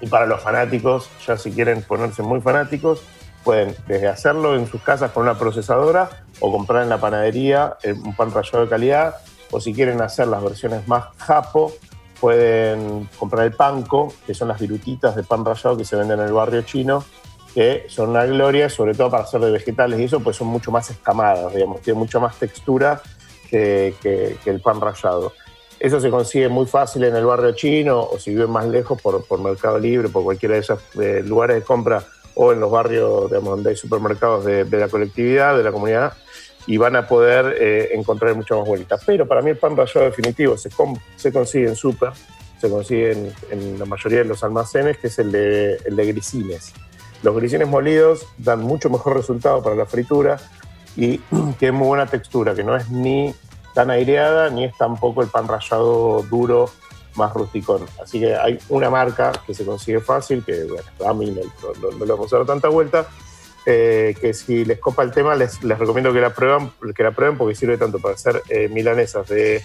y 0.00 0.06
para 0.08 0.26
los 0.26 0.40
fanáticos, 0.42 1.08
ya 1.26 1.36
si 1.36 1.52
quieren 1.52 1.82
ponerse 1.82 2.22
muy 2.22 2.40
fanáticos, 2.40 3.02
pueden 3.44 3.74
desde 3.86 4.08
hacerlo 4.08 4.56
en 4.56 4.66
sus 4.66 4.82
casas 4.82 5.12
con 5.12 5.22
una 5.24 5.38
procesadora 5.38 6.10
o 6.40 6.50
comprar 6.50 6.82
en 6.82 6.88
la 6.88 6.98
panadería 6.98 7.76
eh, 7.82 7.92
un 7.92 8.14
pan 8.16 8.32
rallado 8.32 8.64
de 8.64 8.68
calidad, 8.70 9.16
o 9.50 9.60
si 9.60 9.72
quieren 9.74 10.00
hacer 10.00 10.28
las 10.28 10.42
versiones 10.42 10.86
más 10.88 11.04
japo, 11.18 11.72
pueden 12.20 13.08
comprar 13.18 13.46
el 13.46 13.52
panco, 13.52 14.12
que 14.26 14.34
son 14.34 14.48
las 14.48 14.60
virutitas 14.60 15.16
de 15.16 15.22
pan 15.22 15.44
rallado 15.44 15.76
que 15.76 15.84
se 15.84 15.96
venden 15.96 16.20
en 16.20 16.26
el 16.26 16.32
barrio 16.32 16.62
chino, 16.62 17.04
que 17.54 17.86
son 17.88 18.10
una 18.10 18.24
gloria, 18.26 18.68
sobre 18.68 18.94
todo 18.94 19.10
para 19.10 19.24
hacer 19.24 19.40
de 19.40 19.50
vegetales 19.50 19.98
y 20.00 20.04
eso, 20.04 20.20
pues 20.20 20.36
son 20.36 20.46
mucho 20.48 20.70
más 20.70 20.88
escamadas, 20.90 21.52
digamos, 21.54 21.80
tienen 21.80 21.98
mucha 21.98 22.18
más 22.20 22.36
textura 22.36 23.00
que, 23.50 23.94
que- 24.00 24.36
que 24.44 24.50
el 24.50 24.60
pan 24.60 24.80
rallado. 24.80 25.32
Eso 25.80 25.98
se 25.98 26.10
consigue 26.10 26.50
muy 26.50 26.66
fácil 26.66 27.04
en 27.04 27.16
el 27.16 27.24
barrio 27.24 27.52
chino 27.52 28.00
o 28.02 28.18
si 28.18 28.30
viven 28.30 28.50
más 28.50 28.66
lejos 28.66 29.00
por, 29.00 29.24
por 29.24 29.40
Mercado 29.40 29.78
Libre, 29.78 30.10
por 30.10 30.22
cualquiera 30.22 30.54
de 30.54 30.60
esos 30.60 30.78
eh, 31.00 31.22
lugares 31.24 31.56
de 31.56 31.62
compra 31.62 32.04
o 32.34 32.52
en 32.52 32.60
los 32.60 32.70
barrios 32.70 33.30
digamos, 33.30 33.50
donde 33.50 33.70
hay 33.70 33.76
supermercados 33.76 34.44
de, 34.44 34.66
la 34.66 34.88
colectividad, 34.88 35.56
de 35.56 35.64
la 35.64 35.72
comunidad, 35.72 36.12
y 36.66 36.76
van 36.76 36.96
a 36.96 37.08
poder 37.08 37.56
eh, 37.58 37.88
encontrar 37.92 38.34
mucho 38.34 38.58
más 38.58 38.68
bolitas. 38.68 39.02
Pero 39.06 39.26
para 39.26 39.40
mí 39.40 39.50
el 39.50 39.56
pan 39.56 39.74
rallado 39.74 40.04
definitivo 40.04 40.58
se, 40.58 40.68
se 41.16 41.32
consigue 41.32 41.68
en 41.68 41.76
super, 41.76 42.10
se 42.60 42.68
consigue 42.68 43.12
en, 43.12 43.32
en 43.50 43.78
la 43.78 43.86
mayoría 43.86 44.18
de 44.18 44.26
los 44.26 44.44
almacenes, 44.44 44.98
que 44.98 45.06
es 45.06 45.18
el 45.18 45.32
de, 45.32 45.76
el 45.86 45.96
de 45.96 46.06
grisines. 46.06 46.74
Los 47.22 47.34
grisines 47.34 47.66
molidos 47.66 48.26
dan 48.36 48.60
mucho 48.60 48.90
mejor 48.90 49.16
resultado 49.16 49.62
para 49.62 49.76
la 49.76 49.86
fritura 49.86 50.38
y 50.94 51.18
tienen 51.58 51.74
muy 51.74 51.88
buena 51.88 52.06
textura, 52.06 52.54
que 52.54 52.64
no 52.64 52.76
es 52.76 52.90
ni 52.90 53.34
tan 53.74 53.90
aireada 53.90 54.50
ni 54.50 54.64
es 54.64 54.76
tampoco 54.76 55.22
el 55.22 55.28
pan 55.28 55.46
rallado 55.48 56.22
duro 56.30 56.70
más 57.16 57.32
rusticón. 57.34 57.82
Así 58.02 58.20
que 58.20 58.36
hay 58.36 58.58
una 58.68 58.88
marca 58.90 59.32
que 59.46 59.54
se 59.54 59.64
consigue 59.64 60.00
fácil, 60.00 60.44
que 60.44 60.64
bueno, 60.64 60.88
a 61.08 61.14
mí 61.14 61.30
no, 61.30 61.42
no- 61.90 61.96
no 61.98 62.04
le 62.04 62.12
a 62.12 62.36
dar 62.38 62.46
tanta 62.46 62.68
vuelta, 62.68 63.06
eh, 63.66 64.14
que 64.20 64.32
si 64.32 64.64
les 64.64 64.78
copa 64.78 65.02
el 65.02 65.10
tema 65.10 65.34
les, 65.34 65.60
recomiendo 65.60 66.12
que 66.12 66.20
la, 66.20 66.32
prueben, 66.34 66.70
que 66.94 67.02
la 67.02 67.10
prueben 67.10 67.36
porque 67.36 67.54
sirve 67.54 67.76
tanto 67.76 67.98
para 67.98 68.14
hacer 68.14 68.42
eh, 68.48 68.68
milanesas 68.68 69.28
de 69.28 69.62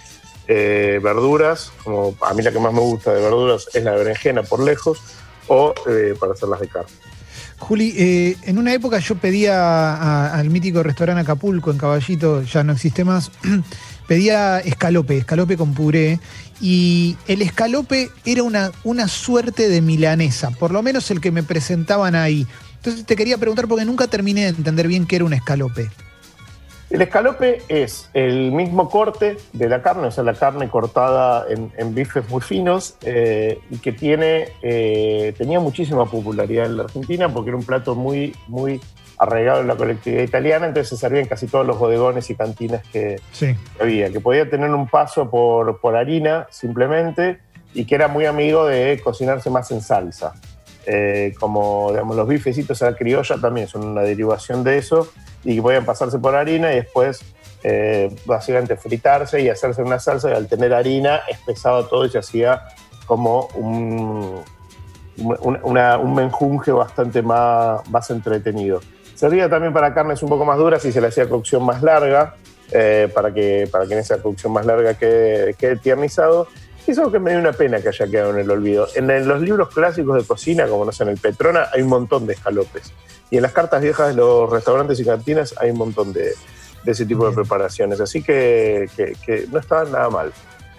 eh, 0.48 1.00
verduras, 1.02 1.72
como 1.84 2.16
a 2.22 2.34
mí 2.34 2.44
la 2.44 2.52
que 2.52 2.60
más 2.60 2.74
me 2.74 2.82
gusta 2.82 3.14
de 3.14 3.22
verduras 3.22 3.68
es 3.74 3.84
la 3.84 3.92
berenjena 3.92 4.44
por 4.44 4.60
lejos, 4.62 5.00
o 5.48 5.74
para 6.20 6.34
hacerlas 6.34 6.60
de 6.60 6.68
carne. 6.68 6.92
Juli, 7.60 8.36
en 8.44 8.58
una 8.58 8.74
época 8.74 9.00
yo 9.00 9.16
pedía 9.16 10.34
al 10.34 10.50
mítico 10.50 10.84
restaurante 10.84 11.22
Acapulco 11.22 11.72
en 11.72 11.78
Caballito, 11.78 12.42
ya 12.42 12.64
no 12.64 12.74
existe 12.74 13.04
más, 13.06 13.32
pedía 14.08 14.60
escalope, 14.60 15.18
escalope 15.18 15.58
con 15.58 15.74
puré, 15.74 16.20
y 16.62 17.18
el 17.28 17.42
escalope 17.42 18.10
era 18.26 18.44
una, 18.44 18.72
una 18.84 19.08
suerte 19.08 19.68
de 19.68 19.82
milanesa, 19.82 20.52
por 20.52 20.72
lo 20.72 20.82
menos 20.82 21.12
el 21.12 21.22
que 21.22 21.32
me 21.32 21.44
presentaban 21.44 22.16
ahí. 22.16 22.48
Entonces 22.78 23.06
te 23.06 23.16
quería 23.16 23.38
preguntar 23.38 23.68
porque 23.68 23.86
nunca 23.86 24.08
terminé 24.08 24.44
de 24.44 24.50
entender 24.50 24.88
bien 24.88 25.06
qué 25.06 25.18
era 25.18 25.26
un 25.26 25.34
escalope. 25.34 25.90
El 26.90 27.02
escalope 27.02 27.64
es 27.68 28.10
el 28.14 28.52
mismo 28.52 28.90
corte 28.90 29.38
de 29.54 29.68
la 29.70 29.82
carne, 29.82 30.08
o 30.08 30.12
sea, 30.12 30.24
la 30.24 30.36
carne 30.36 30.70
cortada 30.70 31.46
en, 31.50 31.96
bifes 31.96 32.30
muy 32.30 32.42
finos 32.42 32.96
eh, 33.02 33.60
y 33.72 33.78
que 33.80 33.92
tiene, 33.92 34.50
eh, 34.62 35.34
tenía 35.36 35.60
muchísima 35.60 36.06
popularidad 36.06 36.68
en 36.68 36.78
la 36.78 36.84
Argentina 36.84 37.28
porque 37.34 37.50
era 37.50 37.58
un 37.58 37.66
plato 37.66 37.96
muy, 37.96 38.36
muy 38.48 38.80
arraigado 39.18 39.62
en 39.62 39.68
la 39.68 39.76
colectividad 39.76 40.24
italiana, 40.24 40.68
entonces 40.68 40.90
se 40.90 40.98
servía 40.98 41.22
en 41.22 41.28
casi 41.28 41.48
todos 41.48 41.66
los 41.66 41.80
bodegones 41.80 42.30
y 42.30 42.36
cantinas 42.36 42.84
que, 42.92 43.22
había, 43.80 44.12
que 44.12 44.20
podía 44.20 44.50
tener 44.50 44.70
un 44.72 44.88
paso 44.88 45.30
por, 45.30 45.80
por, 45.80 45.96
harina 45.96 46.48
simplemente 46.50 47.40
y 47.74 47.86
que 47.86 47.96
era 47.96 48.08
muy 48.08 48.26
amigo 48.26 48.66
de 48.66 49.00
cocinarse 49.04 49.50
más 49.50 49.72
en 49.72 49.82
salsa. 49.82 50.34
Eh, 50.88 51.34
como 51.40 51.90
digamos, 51.90 52.16
los 52.16 52.28
bifecitos 52.28 52.82
a 52.84 52.92
la 52.92 52.96
criolla 52.96 53.38
también 53.38 53.68
son 53.68 53.86
una 53.86 54.02
derivación 54.02 54.64
de 54.64 54.78
eso 54.78 55.12
y 55.44 55.56
que 55.56 55.62
podían 55.62 55.84
pasarse 55.84 56.20
por 56.20 56.36
harina 56.36 56.72
y 56.74 56.76
después 56.76 57.22
eh, 57.64 58.16
básicamente 58.26 58.76
fritarse 58.76 59.42
y 59.42 59.50
hacerse 59.50 59.82
una 59.82 59.98
salsa 59.98 60.30
y 60.30 60.34
al 60.34 60.48
tener 60.48 60.74
harina 60.74 61.22
espesaba 61.28 61.88
todo 61.88 62.06
y 62.06 62.10
se 62.10 62.20
hacía 62.20 62.62
como 63.08 63.48
un, 63.56 64.42
un 65.18 66.16
menjunje 66.16 66.72
bastante 66.72 67.22
más, 67.22 67.88
más 67.90 68.10
entretenido. 68.12 68.82
Servía 69.16 69.50
también 69.50 69.74
para 69.74 69.94
carnes 69.94 70.22
un 70.22 70.30
poco 70.30 70.46
más 70.46 70.58
duras 70.58 70.84
y 70.86 70.92
se 70.92 71.02
le 71.02 71.08
hacía 71.08 71.28
cocción 71.28 71.66
más 71.66 71.82
larga, 71.82 72.36
eh, 72.72 73.10
para, 73.14 73.34
que, 73.34 73.68
para 73.72 73.86
que 73.86 73.94
en 73.94 74.00
esa 74.00 74.22
cocción 74.22 74.52
más 74.54 74.66
larga 74.66 74.94
quede, 74.96 75.54
quede 75.54 75.78
tiernizado. 75.78 76.48
Y 76.88 76.92
eso 76.92 77.12
que 77.12 77.20
me 77.20 77.32
dio 77.32 77.40
una 77.40 77.54
pena 77.54 77.82
que 77.82 77.90
haya 77.90 78.08
quedado 78.08 78.32
en 78.32 78.40
el 78.40 78.52
olvido. 78.52 78.88
En, 78.94 79.28
los 79.28 79.42
libros 79.42 79.70
clásicos 79.70 80.18
de 80.18 80.24
cocina, 80.24 80.68
como 80.68 80.86
no 80.86 80.92
sé, 80.92 81.04
en 81.04 81.10
el 81.10 81.18
Petrona, 81.18 81.68
hay 81.74 81.82
un 81.82 81.90
montón 81.90 82.28
de 82.28 82.34
escalopes. 82.34 82.94
Y 83.32 83.38
en 83.38 83.42
las 83.42 83.54
cartas 83.54 83.82
viejas 83.82 84.10
de 84.10 84.16
los 84.16 84.50
restaurantes 84.50 85.00
y 85.00 85.06
cantinas 85.06 85.56
hay 85.58 85.72
un 85.72 85.78
montón 85.78 86.14
de, 86.14 86.34
ese 86.86 87.06
tipo 87.06 87.28
de 87.28 87.34
preparaciones. 87.34 88.00
Así 88.02 88.22
que, 88.22 88.88
no 89.52 89.60
estaban 89.60 89.92
nada 89.92 90.10
mal. 90.10 90.32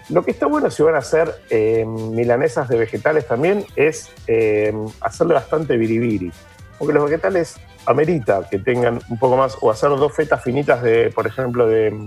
Lo 0.09 0.23
que 0.23 0.31
está 0.31 0.45
bueno 0.45 0.71
si 0.71 0.81
van 0.81 0.95
a 0.95 0.99
hacer 0.99 1.33
eh, 1.49 1.85
milanesas 1.85 2.69
de 2.69 2.77
vegetales 2.77 3.27
también 3.27 3.65
es 3.75 4.09
eh, 4.27 4.73
hacerle 5.01 5.33
bastante 5.33 5.75
biribiri. 5.75 6.31
Porque 6.79 6.93
los 6.93 7.03
vegetales 7.03 7.57
amerita 7.87 8.47
que 8.49 8.59
tengan 8.59 8.99
un 9.09 9.17
poco 9.17 9.37
más, 9.37 9.57
o 9.61 9.71
hacer 9.71 9.89
dos 9.89 10.13
fetas 10.13 10.43
finitas 10.43 10.81
de, 10.81 11.11
por 11.11 11.25
ejemplo, 11.25 11.67
de, 11.67 11.97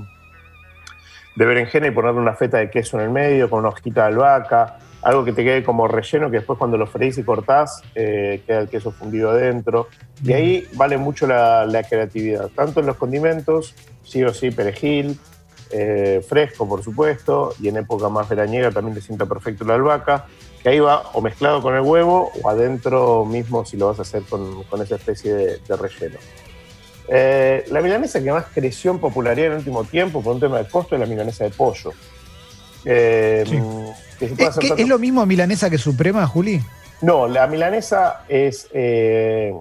de 1.36 1.44
berenjena 1.44 1.88
y 1.88 1.90
ponerle 1.90 2.20
una 2.20 2.34
feta 2.34 2.58
de 2.58 2.70
queso 2.70 2.98
en 2.98 3.04
el 3.04 3.10
medio 3.10 3.48
con 3.48 3.60
una 3.60 3.70
hojita 3.70 4.02
de 4.02 4.08
albahaca, 4.08 4.78
algo 5.02 5.24
que 5.24 5.32
te 5.32 5.42
quede 5.44 5.64
como 5.64 5.88
relleno 5.88 6.30
que 6.30 6.38
después 6.38 6.58
cuando 6.58 6.76
lo 6.76 6.86
freís 6.86 7.16
y 7.18 7.22
cortás 7.22 7.82
eh, 7.94 8.42
queda 8.46 8.60
el 8.60 8.68
queso 8.68 8.90
fundido 8.90 9.30
adentro. 9.30 9.88
Y 10.22 10.32
ahí 10.32 10.68
vale 10.74 10.98
mucho 10.98 11.26
la, 11.26 11.84
creatividad, 11.88 12.48
tanto 12.48 12.80
en 12.80 12.86
los 12.86 12.96
condimentos, 12.96 13.74
sí 14.02 14.22
o 14.22 14.34
sí 14.34 14.50
perejil, 14.50 15.18
eh, 15.70 16.20
fresco 16.28 16.68
por 16.68 16.82
supuesto, 16.82 17.54
y 17.60 17.68
en 17.68 17.78
época 17.78 18.08
más 18.08 18.28
veraniega 18.28 18.70
también 18.70 18.94
le 18.94 19.00
sienta 19.00 19.26
perfecto 19.26 19.64
la 19.64 19.74
albahaca, 19.74 20.26
que 20.62 20.68
ahí 20.68 20.78
va 20.78 21.10
o 21.12 21.20
mezclado 21.20 21.62
con 21.62 21.74
el 21.74 21.80
huevo 21.80 22.30
o 22.42 22.48
adentro 22.48 23.24
mismo 23.24 23.64
si 23.64 23.76
lo 23.76 23.88
vas 23.88 23.98
a 23.98 24.02
hacer 24.02 24.22
con, 24.24 24.64
esa 24.82 24.96
especie 24.96 25.32
de, 25.34 25.76
relleno. 25.76 26.18
Eh, 27.08 27.64
la 27.70 27.80
milanesa 27.80 28.22
que 28.22 28.30
más 28.30 28.46
creció 28.52 28.90
en 28.90 28.98
popularidad 28.98 29.46
en 29.46 29.52
el 29.52 29.58
último 29.58 29.84
tiempo 29.84 30.22
por 30.22 30.34
un 30.34 30.40
tema 30.40 30.58
de 30.58 30.68
costo 30.68 30.94
es 30.94 31.00
la 31.00 31.06
milanesa 31.06 31.44
de 31.44 31.50
pollo. 31.50 31.92
Eh, 32.84 33.44
¿Es, 34.20 34.88
lo 34.88 34.98
mismo 34.98 35.24
milanesa 35.24 35.70
que 35.70 35.78
suprema, 35.78 36.26
Juli? 36.26 36.60
No, 37.00 37.26
la 37.26 37.46
milanesa 37.46 38.24
es, 38.28 38.68
eh, 38.74 39.54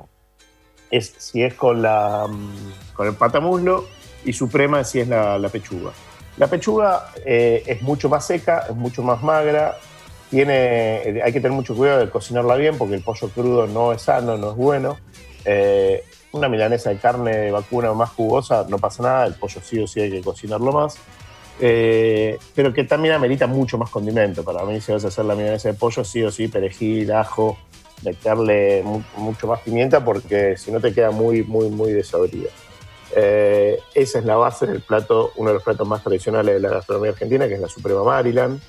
es 0.92 1.14
si 1.18 1.44
es 1.44 1.54
con, 1.54 1.82
la, 1.82 2.28
con 2.94 3.08
el 3.08 3.14
patamuslo 3.14 3.88
y 4.26 4.34
suprema 4.34 4.84
si 4.84 5.00
es 5.00 5.08
la, 5.08 5.40
pechuga. 5.50 5.92
La 6.36 6.48
pechuga 6.48 7.12
es 7.26 7.82
mucho 7.82 8.10
más 8.10 8.28
seca, 8.28 8.66
es 8.70 8.76
mucho 8.76 9.02
más 9.02 9.24
magra, 9.24 9.78
tiene, 10.30 11.22
hay 11.24 11.34
que 11.34 11.42
tener 11.42 11.52
mucho 11.52 11.76
cuidado 11.76 12.00
de 12.00 12.10
cocinarla 12.10 12.56
bien 12.56 12.78
porque 12.78 12.96
el 12.96 13.02
pollo 13.02 13.30
crudo 13.30 13.68
no 13.68 13.92
es 13.92 14.04
sano, 14.04 14.38
no 14.38 14.52
es 14.52 14.56
bueno. 14.56 14.98
Eh, 15.46 16.04
una 16.32 16.48
milanesa 16.48 16.92
de 16.92 16.98
carne 16.98 17.52
vacuna 17.52 17.92
más 17.94 18.12
jugosa 18.12 18.66
no 18.70 18.78
pasa 18.78 19.04
nada, 19.04 19.26
el 19.26 19.34
pollo 19.34 19.62
sí 19.64 19.80
o 19.80 19.88
sí 19.88 20.02
hay 20.02 20.12
que 20.12 20.22
cocinarlo 20.22 20.72
más. 20.72 20.98
Eh, 21.62 22.38
pero 22.56 22.72
que 22.72 22.84
también 22.86 23.16
amerita 23.16 23.48
mucho 23.48 23.78
más 23.78 23.90
condimento. 23.90 24.44
Para 24.44 24.64
mí, 24.64 24.80
si 24.80 24.92
vas 24.92 25.04
a 25.04 25.10
hacer 25.10 25.26
la 25.26 25.36
milanesa 25.36 25.70
de 25.70 25.74
pollo, 25.74 26.04
sí 26.04 26.24
o 26.24 26.32
sí, 26.32 26.48
perejil, 26.48 27.12
ajo, 27.12 27.58
meterle 28.04 28.84
mucho 29.18 29.48
más 29.48 29.60
pimienta 29.62 30.04
porque 30.06 30.56
si 30.58 30.72
no 30.72 30.80
te 30.80 30.94
queda 30.94 31.12
muy, 31.12 31.44
muy, 31.44 31.70
muy 31.70 31.92
desabrida. 31.92 32.50
Eh, 33.16 33.80
esa 33.96 34.20
es 34.20 34.26
la 34.26 34.36
base 34.36 34.68
del 34.68 34.82
plato, 34.82 35.32
uno 35.38 35.50
de 35.50 35.56
los 35.56 35.64
platos 35.64 35.88
más 35.88 36.04
tradicionales 36.04 36.56
de 36.56 36.60
la 36.62 36.70
gastronomía 36.70 37.12
argentina, 37.12 37.48
que 37.48 37.56
es 37.56 37.60
la 37.60 37.68
Suprema 37.68 38.04
Maryland 38.04 38.62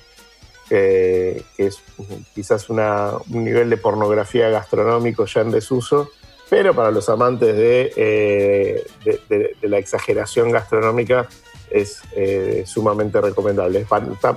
que 0.71 1.43
es 1.57 1.83
quizás 2.33 2.69
un 2.69 2.79
nivel 3.43 3.69
de 3.69 3.75
pornografía 3.75 4.47
gastronómico 4.49 5.25
ya 5.25 5.41
en 5.41 5.51
desuso, 5.51 6.11
pero 6.49 6.73
para 6.73 6.91
los 6.91 7.09
amantes 7.09 7.57
de, 7.57 7.91
eh, 7.97 8.85
de, 9.27 9.67
la 9.67 9.79
exageración 9.79 10.49
gastronómica 10.49 11.27
es 11.69 12.01
eh, 12.15 12.63
sumamente 12.65 13.19
recomendable. 13.19 13.85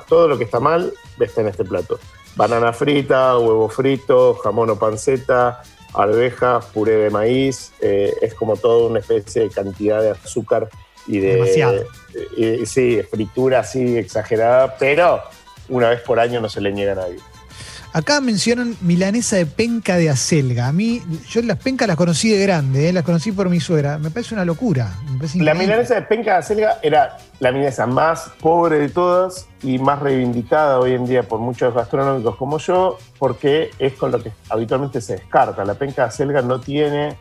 Todo 0.08 0.26
lo 0.26 0.36
que 0.36 0.42
está 0.42 0.58
mal 0.58 0.92
está 1.20 1.42
en 1.42 1.48
este 1.48 1.64
plato. 1.64 2.00
Banana 2.34 2.72
frita, 2.72 3.38
huevo 3.38 3.68
frito, 3.68 4.34
jamón 4.34 4.70
o 4.70 4.76
panceta, 4.76 5.62
arvejas, 5.92 6.64
puré 6.66 6.96
de 6.96 7.10
maíz, 7.10 7.72
eh, 7.80 8.12
es 8.20 8.34
como 8.34 8.56
toda 8.56 8.88
una 8.88 8.98
especie 8.98 9.42
de 9.42 9.50
cantidad 9.50 10.02
de 10.02 10.10
azúcar 10.10 10.68
y 11.06 11.20
de... 11.20 11.34
Demasiado. 11.34 11.84
sí, 12.66 13.00
fritura 13.08 13.60
así 13.60 13.98
exagerada, 13.98 14.76
pero 14.78 15.22
una 15.68 15.88
vez 15.90 16.00
por 16.00 16.20
año 16.20 16.40
no 16.40 16.48
se 16.48 16.60
le 16.60 16.72
niega 16.72 16.92
a 16.92 16.96
nadie. 16.96 17.18
Acá 17.94 18.20
mencionan 18.20 18.76
milanesa 18.80 19.36
de 19.36 19.46
penca 19.46 19.96
de 19.96 20.10
acelga. 20.10 20.66
A 20.66 20.72
mí, 20.72 21.00
yo 21.28 21.40
las 21.42 21.58
pencas 21.58 21.86
las 21.86 21.96
conocí 21.96 22.28
de 22.28 22.42
grande, 22.42 22.88
eh, 22.88 22.92
las 22.92 23.04
conocí 23.04 23.30
por 23.30 23.48
mi 23.48 23.60
suegra. 23.60 23.98
Me 23.98 24.10
parece 24.10 24.34
una 24.34 24.44
locura. 24.44 24.90
la 25.36 25.54
milanesa 25.54 25.94
de 25.94 26.02
penca 26.02 26.32
de 26.32 26.38
acelga 26.38 26.78
era 26.82 27.18
la 27.38 27.52
milanesa 27.52 27.86
más 27.86 28.32
pobre 28.40 28.80
de 28.80 28.88
todas 28.88 29.46
y 29.62 29.78
más 29.78 30.00
reivindicada 30.00 30.80
hoy 30.80 30.94
en 30.94 31.06
día 31.06 31.22
por 31.22 31.38
muchos 31.38 31.72
gastronómicos 31.72 32.34
como 32.34 32.58
yo, 32.58 32.98
porque 33.16 33.70
es 33.78 33.92
con 33.92 34.10
lo 34.10 34.20
que 34.20 34.32
habitualmente 34.48 35.00
se 35.00 35.12
descarta. 35.12 35.64
La 35.64 35.74
penca 35.74 36.02
de 36.02 36.08
acelga 36.08 36.42
no 36.42 36.60
tiene 36.60 37.16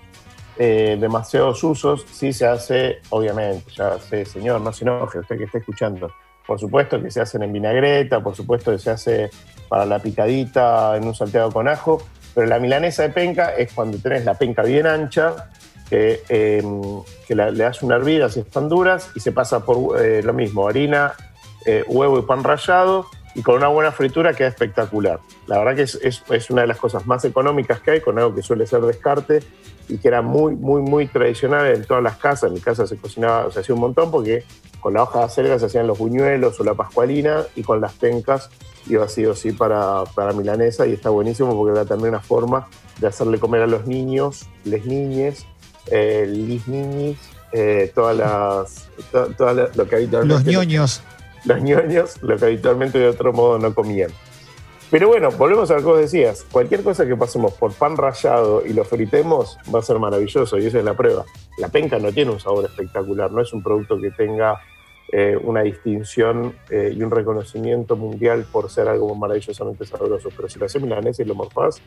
eh, 0.57 0.97
demasiados 0.99 1.63
usos, 1.63 2.03
sí 2.11 2.33
se 2.33 2.47
hace, 2.47 2.99
obviamente, 3.11 3.71
ya 3.77 3.99
sé, 3.99 4.25
señor, 4.25 4.59
no 4.59 4.73
se 4.73 4.85
enoje, 4.85 5.19
usted 5.19 5.37
que 5.37 5.43
está 5.43 5.59
escuchando 5.59 6.11
por 6.53 6.59
supuesto 6.59 7.01
que 7.01 7.09
se 7.09 7.19
hacen 7.19 7.41
en 7.41 7.51
vinagreta, 7.51 8.21
por 8.21 8.35
supuesto 8.35 8.71
que 8.71 8.77
se 8.77 8.91
hace 8.91 9.31
para 9.67 9.87
la 9.87 9.97
picadita 9.97 10.95
en 10.95 11.03
un 11.03 11.15
salteado 11.15 11.51
con 11.51 11.67
ajo, 11.67 11.99
pero 12.35 12.45
la 12.45 12.59
milanesa 12.59 13.01
de 13.01 13.09
penca 13.09 13.55
es 13.55 13.73
cuando 13.73 13.97
tenés 13.97 14.23
la 14.23 14.35
penca 14.35 14.61
bien 14.61 14.85
ancha, 14.85 15.49
que, 15.89 16.21
em, 16.29 17.01
le 17.27 17.51
das 17.53 17.81
una 17.81 17.95
hervida 17.95 18.29
si 18.29 18.41
están 18.41 18.69
duras 18.69 19.09
y 19.15 19.19
se 19.19 19.31
pasa 19.31 19.65
por 19.65 19.99
eh, 19.99 20.21
lo 20.21 20.31
mismo, 20.31 20.67
harina, 20.67 21.13
eh, 21.65 21.83
huevo 21.87 22.19
y 22.19 22.21
pan 22.21 22.43
rallado 22.43 23.07
y 23.33 23.41
con 23.41 23.55
una 23.55 23.69
buena 23.69 23.91
fritura 23.91 24.35
queda 24.35 24.49
espectacular. 24.49 25.21
La 25.47 25.57
verdad 25.57 25.75
que 25.75 25.81
es, 25.81 26.23
es, 26.29 26.49
una 26.51 26.61
de 26.61 26.67
las 26.67 26.77
cosas 26.77 27.07
más 27.07 27.25
económicas 27.25 27.79
que 27.79 27.89
hay, 27.89 28.01
con 28.01 28.19
algo 28.19 28.35
que 28.35 28.43
suele 28.43 28.67
ser 28.67 28.81
descarte 28.81 29.39
y 29.89 29.97
que 29.97 30.07
era 30.07 30.21
muy, 30.21 30.55
muy, 30.55 30.81
muy 30.81 31.07
tradicional 31.07 31.67
en 31.67 31.83
todas 31.85 32.03
las 32.03 32.17
casas. 32.17 32.49
En 32.49 32.53
mi 32.53 32.59
casa 32.59 32.87
se 32.87 32.97
cocinaba, 32.97 33.51
se 33.51 33.59
hacía 33.59 33.75
un 33.75 33.81
montón 33.81 34.11
porque 34.11 34.43
con 34.79 34.93
la 34.93 35.03
hoja 35.03 35.19
de 35.19 35.25
acelga 35.25 35.59
se 35.59 35.65
hacían 35.65 35.87
los 35.87 35.97
buñuelos 35.97 36.59
o 36.59 36.63
la 36.63 36.73
pascualina 36.73 37.43
y 37.55 37.63
con 37.63 37.79
las 37.81 37.93
pencas 37.93 38.49
iba 38.87 39.05
así 39.05 39.25
o 39.25 39.33
sí 39.35 39.51
para, 39.53 40.03
para 40.15 40.33
milanesa 40.33 40.85
y 40.85 40.93
está 40.93 41.09
buenísimo 41.09 41.55
porque 41.55 41.79
era 41.79 41.85
también 41.85 42.09
una 42.09 42.19
forma 42.19 42.67
de 42.99 43.07
hacerle 43.07 43.39
comer 43.39 43.61
a 43.61 43.67
los 43.67 43.87
niños, 43.87 44.45
les 44.65 44.85
niñes, 44.85 45.45
eh, 45.87 46.25
lis 46.27 46.67
niñis, 46.67 47.17
eh, 47.51 47.91
todas 47.93 48.17
las, 48.17 48.89
lo 49.75 49.87
que 49.87 49.95
habitualmente... 49.95 50.33
Los 50.33 50.45
ñoños. 50.45 51.01
Los 51.45 51.61
ñoños, 51.61 52.21
lo 52.21 52.37
que 52.37 52.45
habitualmente 52.45 52.99
de 52.99 53.07
otro 53.07 53.33
modo 53.33 53.59
no 53.59 53.73
comían. 53.73 54.11
Pero 54.93 55.07
bueno, 55.07 55.31
volvemos 55.31 55.71
a 55.71 55.73
lo 55.73 55.79
que 55.79 55.85
vos 55.87 55.99
decías. 55.99 56.45
Cualquier 56.51 56.83
cosa 56.83 57.03
que 57.07 57.15
pasemos 57.15 57.53
por 57.53 57.73
pan 57.73 57.97
rallado 57.97 58.63
y 58.63 58.73
lo 58.73 58.85
fritemos 58.85 59.57
va 59.73 59.79
a 59.79 59.81
ser 59.81 59.97
maravilloso 59.97 60.59
y 60.59 60.67
esa 60.67 60.77
es 60.77 60.85
la 60.85 60.93
prueba. 60.93 61.25
La 61.57 61.69
penca 61.69 61.97
no 61.97 62.11
tiene 62.11 62.29
un 62.29 62.39
sabor 62.39 62.63
espectacular, 62.65 63.31
no 63.31 63.41
es 63.41 63.51
un 63.53 63.63
producto 63.63 63.99
que 63.99 64.11
tenga 64.11 64.61
eh, 65.11 65.35
una 65.43 65.61
distinción 65.63 66.53
eh, 66.69 66.93
y 66.95 67.01
un 67.01 67.09
reconocimiento 67.09 67.95
mundial 67.95 68.45
por 68.51 68.69
ser 68.69 68.87
algo 68.87 69.15
maravillosamente 69.15 69.83
sabroso. 69.83 70.29
Pero 70.35 70.47
si 70.47 70.59
lo 70.59 70.67
haces 70.67 70.79
milanesa 70.79 71.23
y 71.23 71.25
lo 71.25 71.33
morfás, 71.33 71.81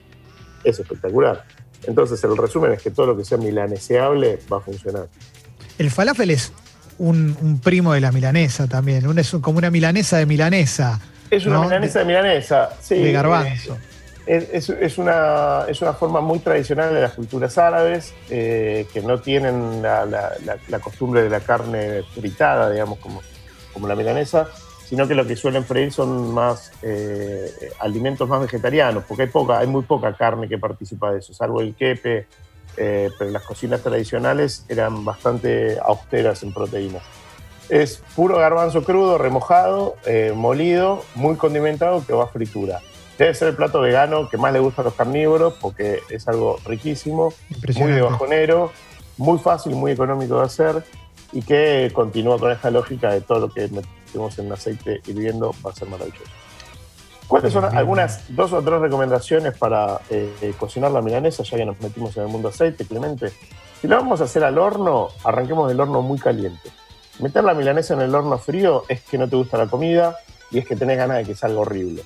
es 0.64 0.80
espectacular. 0.80 1.44
Entonces, 1.84 2.24
el 2.24 2.36
resumen 2.36 2.72
es 2.72 2.82
que 2.82 2.90
todo 2.90 3.06
lo 3.06 3.16
que 3.16 3.24
sea 3.24 3.38
milaneseable 3.38 4.40
va 4.52 4.56
a 4.56 4.60
funcionar. 4.60 5.06
¿El 5.78 5.92
falafel 5.92 6.32
es 6.32 6.52
un, 6.98 7.60
primo 7.62 7.92
de 7.92 8.00
la 8.00 8.10
milanesa 8.10 8.66
también. 8.66 9.06
Un- 9.06 9.20
es 9.20 9.30
como 9.40 9.58
una 9.58 9.70
milanesa 9.70 10.18
de 10.18 10.26
milanesa. 10.26 11.00
Es 11.30 11.46
una 11.46 11.56
¿no? 11.56 11.64
milanesa 11.64 11.98
de 12.00 12.04
milanesa, 12.04 12.70
sí. 12.80 13.02
De 13.02 13.12
garbanzo. 13.12 13.78
Es, 14.26 14.48
es- 14.52 14.68
es 14.70 14.98
una, 14.98 15.64
es 15.68 15.80
una 15.82 15.92
forma 15.92 16.20
muy 16.20 16.40
tradicional 16.40 16.92
de 16.92 17.00
las 17.00 17.12
culturas 17.12 17.56
árabes 17.58 18.12
eh, 18.28 18.86
que 18.92 19.00
no 19.00 19.20
tienen 19.20 19.82
la, 19.82 20.04
la- 20.04 20.32
la- 20.44 20.56
la 20.68 20.78
costumbre 20.80 21.22
de 21.22 21.30
la 21.30 21.40
carne 21.40 22.02
fritada, 22.14 22.70
digamos, 22.70 22.98
como, 22.98 23.22
como 23.72 23.86
la 23.86 23.94
milanesa, 23.94 24.48
sino 24.88 25.06
que 25.06 25.14
lo 25.14 25.26
que 25.26 25.36
suelen 25.36 25.64
freír 25.64 25.92
son 25.92 26.32
más 26.34 26.72
eh, 26.82 27.50
alimentos 27.80 28.28
más 28.28 28.40
vegetarianos, 28.40 29.04
porque 29.06 29.24
hay, 29.24 29.28
poca, 29.28 29.58
hay 29.58 29.66
muy 29.68 29.82
poca 29.82 30.12
carne 30.14 30.48
que 30.48 30.58
participa 30.58 31.12
de 31.12 31.18
eso, 31.20 31.32
salvo 31.34 31.60
el 31.60 31.74
quepe, 31.74 32.26
eh, 32.76 33.10
pero 33.18 33.30
las 33.30 33.42
cocinas 33.42 33.80
tradicionales 33.80 34.64
eran 34.68 35.04
bastante 35.04 35.78
austeras 35.82 36.42
en 36.42 36.52
proteínas. 36.52 37.02
Es 37.68 38.02
puro 38.14 38.38
garbanzo 38.38 38.84
crudo, 38.84 39.18
remojado, 39.18 39.96
eh, 40.06 40.32
molido, 40.34 41.02
muy 41.14 41.36
condimentado, 41.36 42.04
que 42.06 42.12
va 42.12 42.24
a 42.24 42.28
fritura. 42.28 42.80
Debe 43.18 43.34
ser 43.34 43.48
el 43.48 43.56
plato 43.56 43.80
vegano 43.80 44.28
que 44.28 44.36
más 44.36 44.52
le 44.52 44.60
gusta 44.60 44.82
a 44.82 44.84
los 44.84 44.94
carnívoros 44.94 45.54
porque 45.54 46.00
es 46.10 46.28
algo 46.28 46.58
riquísimo, 46.64 47.32
muy 47.78 47.92
de 47.92 48.02
bajonero, 48.02 48.72
muy 49.16 49.38
fácil, 49.38 49.74
muy 49.74 49.92
económico 49.92 50.38
de 50.38 50.44
hacer 50.44 50.84
y 51.32 51.42
que 51.42 51.90
continúa 51.94 52.38
con 52.38 52.52
esta 52.52 52.70
lógica 52.70 53.10
de 53.10 53.22
todo 53.22 53.40
lo 53.40 53.48
que 53.48 53.68
metemos 53.68 54.38
en 54.38 54.52
aceite 54.52 55.00
hirviendo 55.06 55.54
va 55.64 55.70
a 55.70 55.74
ser 55.74 55.88
maravilloso. 55.88 56.30
¿Cuáles 57.26 57.52
son 57.52 57.64
algunas 57.64 58.22
dos 58.28 58.52
o 58.52 58.62
tres 58.62 58.80
recomendaciones 58.80 59.56
para 59.58 60.00
eh, 60.10 60.54
cocinar 60.56 60.92
la 60.92 61.02
milanesa, 61.02 61.42
ya 61.42 61.56
que 61.56 61.64
nos 61.64 61.80
metimos 61.80 62.16
en 62.16 62.24
el 62.24 62.28
mundo 62.28 62.50
aceite, 62.50 62.84
Clemente? 62.84 63.32
Si 63.80 63.88
lo 63.88 63.96
vamos 63.96 64.20
a 64.20 64.24
hacer 64.24 64.44
al 64.44 64.58
horno, 64.58 65.08
arranquemos 65.24 65.68
del 65.68 65.80
horno 65.80 66.02
muy 66.02 66.18
caliente. 66.18 66.70
Meter 67.18 67.44
la 67.44 67.54
milanesa 67.54 67.94
en 67.94 68.02
el 68.02 68.14
horno 68.14 68.38
frío 68.38 68.84
es 68.88 69.00
que 69.02 69.16
no 69.16 69.28
te 69.28 69.36
gusta 69.36 69.56
la 69.56 69.66
comida 69.66 70.16
y 70.50 70.58
es 70.58 70.66
que 70.66 70.76
tenés 70.76 70.98
ganas 70.98 71.18
de 71.18 71.24
que 71.24 71.34
salga 71.34 71.60
horrible. 71.60 72.02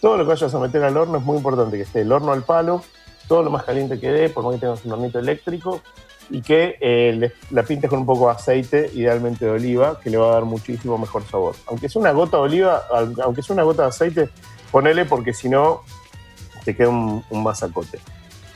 Todo 0.00 0.16
lo 0.16 0.24
que 0.24 0.30
vayas 0.30 0.54
a 0.54 0.58
meter 0.58 0.82
al 0.84 0.96
horno 0.96 1.18
es 1.18 1.24
muy 1.24 1.36
importante 1.36 1.76
que 1.76 1.82
esté 1.82 2.02
el 2.02 2.12
horno 2.12 2.32
al 2.32 2.44
palo, 2.44 2.82
todo 3.28 3.42
lo 3.42 3.50
más 3.50 3.64
caliente 3.64 3.98
que 3.98 4.10
dé, 4.10 4.28
por 4.28 4.44
más 4.44 4.54
que 4.54 4.60
tengas 4.60 4.84
un 4.84 4.92
hornito 4.92 5.18
eléctrico, 5.18 5.80
y 6.30 6.42
que 6.42 6.76
eh, 6.80 7.32
la 7.50 7.62
pintes 7.62 7.90
con 7.90 8.00
un 8.00 8.06
poco 8.06 8.26
de 8.26 8.32
aceite, 8.32 8.90
idealmente 8.94 9.44
de 9.44 9.50
oliva, 9.50 9.98
que 10.00 10.10
le 10.10 10.16
va 10.16 10.30
a 10.30 10.34
dar 10.34 10.44
muchísimo 10.44 10.96
mejor 10.96 11.24
sabor. 11.24 11.56
Aunque 11.66 11.88
sea 11.88 12.00
una 12.00 12.12
gota 12.12 12.36
de 12.36 12.42
oliva, 12.44 12.84
aunque 13.22 13.42
sea 13.42 13.54
una 13.54 13.64
gota 13.64 13.82
de 13.82 13.88
aceite, 13.88 14.28
ponele 14.70 15.04
porque 15.04 15.34
si 15.34 15.48
no 15.48 15.82
te 16.64 16.76
queda 16.76 16.88
un, 16.88 17.24
un 17.30 17.42
masacote. 17.42 17.98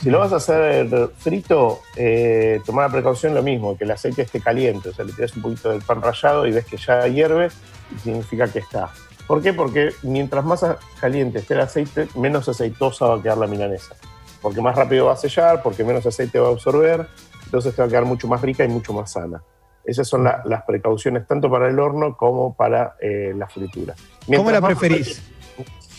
Si 0.01 0.09
lo 0.11 0.19
vas 0.19 0.31
a 0.31 0.35
hacer 0.37 1.09
frito, 1.17 1.79
eh, 1.95 2.61
toma 2.65 2.83
la 2.83 2.89
precaución 2.89 3.33
lo 3.33 3.41
mismo, 3.41 3.75
que 3.77 3.83
el 3.83 3.91
aceite 3.91 4.21
esté 4.21 4.39
caliente, 4.39 4.89
o 4.89 4.93
sea, 4.93 5.03
le 5.03 5.11
tiras 5.13 5.35
un 5.35 5.41
poquito 5.41 5.69
del 5.71 5.81
pan 5.81 6.01
rallado 6.01 6.45
y 6.45 6.51
ves 6.51 6.65
que 6.65 6.77
ya 6.77 7.07
hierve, 7.07 7.49
y 7.95 7.99
significa 7.99 8.47
que 8.47 8.59
está. 8.59 8.89
¿Por 9.25 9.41
qué? 9.41 9.53
Porque 9.53 9.89
mientras 10.03 10.45
más 10.45 10.63
caliente 11.01 11.39
esté 11.39 11.55
el 11.55 11.61
aceite, 11.61 12.07
menos 12.15 12.47
aceitosa 12.47 13.07
va 13.07 13.15
a 13.17 13.21
quedar 13.21 13.37
la 13.39 13.47
milanesa. 13.47 13.95
Porque 14.41 14.61
más 14.61 14.75
rápido 14.75 15.07
va 15.07 15.13
a 15.13 15.17
sellar, 15.17 15.61
porque 15.63 15.83
menos 15.83 16.05
aceite 16.05 16.39
va 16.39 16.49
a 16.49 16.51
absorber, 16.51 17.07
entonces 17.45 17.75
te 17.75 17.81
va 17.81 17.87
a 17.87 17.89
quedar 17.89 18.05
mucho 18.05 18.27
más 18.27 18.39
rica 18.41 18.63
y 18.63 18.67
mucho 18.67 18.93
más 18.93 19.11
sana. 19.11 19.41
Esas 19.83 20.07
son 20.07 20.23
la- 20.25 20.43
las 20.45 20.63
precauciones 20.63 21.25
tanto 21.25 21.49
para 21.49 21.67
el 21.69 21.79
horno 21.79 22.15
como 22.15 22.53
para 22.55 22.95
eh, 23.01 23.33
la 23.35 23.47
fritura. 23.47 23.95
¿Cómo 24.27 24.51
la 24.51 24.61
más- 24.61 24.77
preferís? 24.77 25.21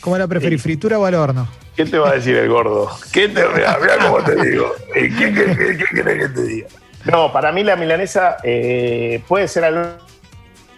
¿Cómo 0.00 0.16
la 0.18 0.26
preferís, 0.26 0.62
fritura 0.62 0.98
o 0.98 1.04
al 1.04 1.14
horno? 1.14 1.48
¿Qué 1.76 1.84
te 1.84 1.98
va 1.98 2.10
a 2.10 2.14
decir 2.14 2.36
el 2.36 2.48
gordo? 2.48 2.88
¿Qué 3.12 3.28
te 3.28 3.46
mirá, 3.48 3.78
mirá 3.80 3.98
cómo 4.06 4.22
te 4.24 4.34
digo? 4.44 4.72
Eh, 4.94 5.10
¿Qué, 5.16 5.32
qué, 5.32 5.44
qué- 5.56 5.76
qué 5.78 5.84
querés 5.94 6.18
que 6.28 6.34
te 6.34 6.42
diga? 6.42 6.68
No, 7.04 7.32
para 7.32 7.52
mí 7.52 7.62
la 7.64 7.76
milanesa 7.76 8.36
eh, 8.42 9.22
puede 9.28 9.48
ser 9.48 9.64
al 9.64 9.98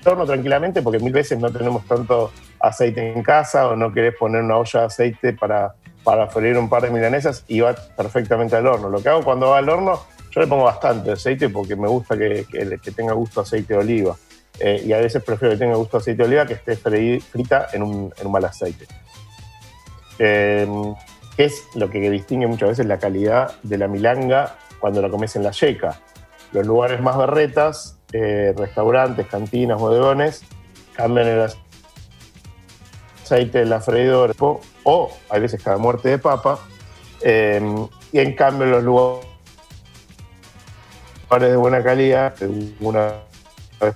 horno 0.05 0.27
tranquilamente, 0.27 0.83
porque 0.83 0.99
mil 0.99 1.13
veces 1.13 1.39
no 1.39 1.51
tenemos 1.51 1.87
tanto 1.87 2.33
aceite 2.61 3.13
en 3.13 3.23
casa 3.23 3.69
o 3.69 3.77
no 3.77 3.93
querés 3.93 4.15
poner 4.17 4.43
una 4.43 4.57
olla 4.59 4.81
de 4.81 4.87
aceite 4.87 5.33
para, 5.33 5.75
para 6.05 6.27
freír 6.29 6.57
un 6.59 6.69
par 6.69 6.83
de 6.83 6.91
milanesas 6.91 7.45
y 7.49 7.61
va 7.61 7.75
perfectamente 7.75 8.57
al 8.57 8.67
horno. 8.67 8.89
Lo 8.91 9.03
que 9.03 9.09
hago 9.09 9.23
cuando 9.23 9.51
va 9.51 9.59
al 9.59 9.69
horno, 9.69 10.01
yo 10.31 10.41
le 10.41 10.47
pongo 10.47 10.65
bastante 10.65 11.13
aceite 11.13 11.49
porque 11.49 11.75
me 11.77 11.89
gusta 11.89 12.17
que, 12.17 12.47
que- 12.51 12.79
que 12.83 12.91
tenga 12.93 13.13
gusto 13.15 13.41
aceite 13.41 13.75
de 13.75 13.81
oliva. 13.81 14.17
Eh, 14.59 14.83
y 14.85 14.93
a 14.93 14.99
veces 14.99 15.23
prefiero 15.25 15.55
que 15.55 15.59
tenga 15.59 15.77
gusto 15.77 15.97
aceite 15.97 16.23
de 16.23 16.29
oliva 16.29 16.47
que 16.47 16.53
esté 16.55 16.77
freí- 16.77 17.21
frita 17.21 17.69
en 17.73 17.83
un, 17.83 18.13
en 18.19 18.27
un 18.27 18.33
mal 18.33 18.45
aceite. 18.45 18.87
Eh, 20.23 20.69
es 21.39 21.65
lo 21.75 21.89
que 21.89 21.99
distingue 22.11 22.47
muchas 22.47 22.69
veces 22.69 22.85
la 22.85 22.99
calidad 22.99 23.55
de 23.63 23.79
la 23.79 23.89
milanga 23.89 24.59
cuando 24.79 25.01
la 25.01 25.09
comes 25.09 25.35
en 25.37 25.43
la 25.43 25.51
yeca. 25.51 25.99
Los 26.53 26.67
lugares 26.67 27.01
más 27.01 27.17
berretas, 27.17 27.99
eh, 28.13 28.53
restaurantes, 28.55 29.27
cantinas, 29.27 29.81
bodegones, 29.81 30.43
cambian 30.95 31.27
el 31.27 31.49
aceite 33.23 33.61
de 33.61 33.65
la 33.65 33.81
freidora 33.81 34.35
o, 34.83 35.11
hay 35.31 35.41
veces 35.41 35.63
cada 35.63 35.79
muerte 35.79 36.11
de 36.11 36.19
papa. 36.19 36.59
eh, 37.23 37.61
y 38.13 38.19
en 38.19 38.35
cambio 38.35 38.67
los 38.67 38.83
lugares 38.83 39.25
de 41.41 41.57
buena 41.57 41.83
calidad, 41.83 42.35
una 42.81 43.13
vez 43.81 43.95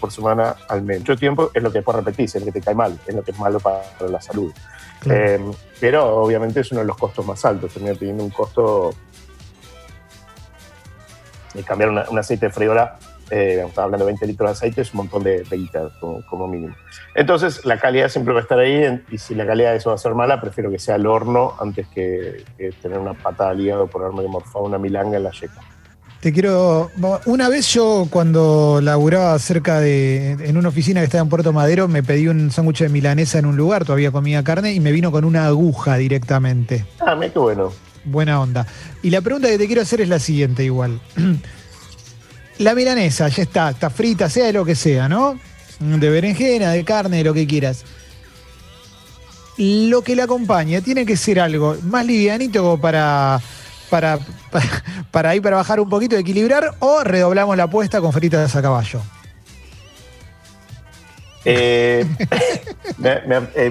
por 0.00 0.10
semana 0.10 0.56
al 0.68 0.82
menos. 0.82 1.02
Mucho 1.02 1.16
tiempo 1.16 1.50
es 1.52 1.62
lo 1.62 1.70
que 1.70 1.78
después 1.78 1.96
repetís, 1.96 2.34
es 2.34 2.40
lo 2.40 2.46
que 2.46 2.58
te 2.58 2.64
cae 2.64 2.74
mal, 2.74 2.98
es 3.06 3.14
lo 3.14 3.22
que 3.22 3.32
es 3.32 3.38
malo 3.38 3.60
para 3.60 3.82
la 4.08 4.20
salud. 4.20 4.52
Eh, 5.06 5.38
pero 5.80 6.16
obviamente 6.16 6.60
es 6.60 6.72
uno 6.72 6.80
de 6.80 6.86
los 6.86 6.96
costos 6.96 7.24
más 7.24 7.44
altos, 7.44 7.72
termina 7.72 7.94
teniendo 7.94 8.24
un 8.24 8.30
costo 8.30 8.90
de 11.54 11.62
cambiar 11.62 11.90
un 11.90 12.18
aceite 12.18 12.46
de 12.46 12.52
freidora, 12.52 12.98
eh, 13.30 13.62
estaba 13.66 13.84
hablando 13.84 14.06
de 14.06 14.12
20 14.12 14.26
litros 14.26 14.48
de 14.48 14.52
aceite, 14.52 14.80
es 14.80 14.92
un 14.94 14.98
montón 14.98 15.22
de, 15.22 15.42
de 15.42 15.90
como, 16.00 16.48
mínimo. 16.48 16.74
Entonces 17.14 17.64
la 17.64 17.78
calidad 17.78 18.08
siempre 18.08 18.32
va 18.32 18.40
a 18.40 18.42
estar 18.42 18.58
ahí 18.58 19.04
y 19.10 19.18
si 19.18 19.34
la 19.34 19.46
calidad 19.46 19.72
de 19.72 19.78
eso 19.78 19.90
va 19.90 19.96
a 19.96 19.98
ser 19.98 20.14
mala, 20.14 20.40
prefiero 20.40 20.70
que 20.70 20.78
sea 20.78 20.94
al 20.94 21.06
horno 21.06 21.54
antes 21.60 21.86
que, 21.88 22.44
tener 22.80 22.98
una 22.98 23.14
patada 23.14 23.50
al 23.50 23.60
hígado 23.60 23.86
por 23.86 24.02
haberme 24.02 24.26
morfado 24.28 24.64
una 24.64 24.78
milanga 24.78 25.18
en 25.18 25.24
la 25.24 25.30
yeca. 25.30 25.60
Te 26.20 26.32
quiero. 26.32 26.90
Una 27.26 27.48
vez 27.48 27.72
yo, 27.72 28.08
cuando 28.10 28.80
laburaba 28.82 29.38
cerca 29.38 29.78
de. 29.78 30.32
en 30.32 30.56
una 30.56 30.70
oficina 30.70 31.00
que 31.00 31.04
estaba 31.04 31.22
en 31.22 31.28
Puerto 31.28 31.52
Madero, 31.52 31.86
me 31.86 32.02
pedí 32.02 32.26
un 32.26 32.50
sándwich 32.50 32.80
de 32.80 32.88
milanesa 32.88 33.38
en 33.38 33.46
un 33.46 33.56
lugar, 33.56 33.84
todavía 33.84 34.10
comía 34.10 34.42
carne, 34.42 34.72
y 34.72 34.80
me 34.80 34.90
vino 34.90 35.12
con 35.12 35.24
una 35.24 35.46
aguja 35.46 35.96
directamente. 35.96 36.84
Ah, 36.98 37.14
mira 37.14 37.32
qué 37.32 37.38
bueno. 37.38 37.72
Buena 38.04 38.40
onda. 38.40 38.66
Y 39.02 39.10
la 39.10 39.20
pregunta 39.20 39.48
que 39.48 39.58
te 39.58 39.66
quiero 39.66 39.82
hacer 39.82 40.00
es 40.00 40.08
la 40.08 40.18
siguiente, 40.18 40.64
igual. 40.64 41.00
La 42.58 42.74
milanesa 42.74 43.28
ya 43.28 43.44
está, 43.44 43.70
está 43.70 43.88
frita, 43.88 44.28
sea 44.28 44.46
de 44.46 44.52
lo 44.52 44.64
que 44.64 44.74
sea, 44.74 45.08
¿no? 45.08 45.38
De 45.78 46.10
berenjena, 46.10 46.72
de 46.72 46.84
carne, 46.84 47.18
de 47.18 47.22
lo 47.22 47.32
que 47.32 47.46
quieras. 47.46 47.84
Lo 49.56 50.02
que 50.02 50.16
la 50.16 50.24
acompaña 50.24 50.80
tiene 50.80 51.06
que 51.06 51.16
ser 51.16 51.38
algo 51.38 51.76
más 51.84 52.04
livianito 52.04 52.76
para, 52.80 53.40
para, 53.90 54.18
para, 54.50 54.66
para 55.10 55.30
ahí 55.30 55.40
para 55.40 55.56
bajar 55.56 55.80
un 55.80 55.88
poquito, 55.88 56.16
equilibrar, 56.16 56.74
o 56.78 57.02
redoblamos 57.04 57.56
la 57.56 57.64
apuesta 57.64 58.00
con 58.00 58.12
fritas 58.12 58.54
a 58.56 58.62
caballo. 58.62 59.00
Eh, 61.44 62.04
me, 62.98 63.20
me- 63.26 63.48
eh, 63.54 63.70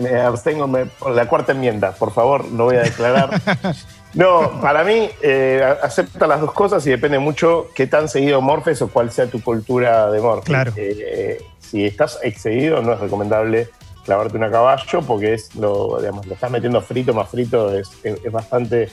me- 0.00 0.20
abstengo 0.20 0.68
por 0.98 1.12
la 1.12 1.26
cuarta 1.26 1.52
enmienda, 1.52 1.92
por 1.92 2.12
favor, 2.12 2.44
no 2.46 2.64
voy 2.64 2.76
a 2.76 2.82
declarar. 2.82 3.40
No, 4.14 4.58
para 4.62 4.84
mí 4.84 5.10
eh, 5.20 5.62
acepta 5.82 6.26
las 6.26 6.40
dos 6.40 6.52
cosas 6.52 6.84
y 6.86 6.90
depende 6.90 7.18
mucho 7.18 7.68
qué 7.74 7.86
tan 7.86 8.08
seguido 8.08 8.40
morfes 8.40 8.80
o 8.80 8.88
cuál 8.88 9.12
sea 9.12 9.26
tu 9.26 9.42
cultura 9.42 10.10
de 10.10 10.18
morfe. 10.18 10.46
Claro. 10.46 10.72
Eh, 10.76 11.44
si 11.60 11.84
estás 11.84 12.18
excedido, 12.22 12.80
no 12.80 12.94
es 12.94 13.00
recomendable 13.00 13.68
clavarte 14.06 14.34
una 14.38 14.50
caballo 14.50 15.02
porque 15.02 15.34
es 15.34 15.54
lo, 15.56 15.98
digamos, 16.00 16.24
lo 16.26 16.32
estás 16.34 16.50
metiendo 16.50 16.80
frito 16.80 17.12
más 17.12 17.28
frito, 17.28 17.76
es, 17.78 17.90
es- 18.02 18.18
es 18.24 18.32
bastante. 18.32 18.88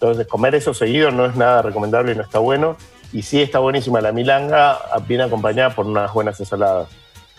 Entonces, 0.00 0.26
comer 0.26 0.54
eso 0.54 0.72
seguido 0.72 1.10
no 1.10 1.26
es 1.26 1.36
nada 1.36 1.60
recomendable 1.60 2.12
y 2.12 2.14
no 2.14 2.22
está 2.22 2.38
bueno. 2.38 2.78
Y 3.12 3.20
sí 3.20 3.42
está 3.42 3.58
buenísima 3.58 4.00
la 4.00 4.12
milanga, 4.12 4.78
bien 5.06 5.20
acompañada 5.20 5.74
por 5.74 5.84
unas 5.84 6.10
buenas 6.14 6.40
ensaladas 6.40 6.88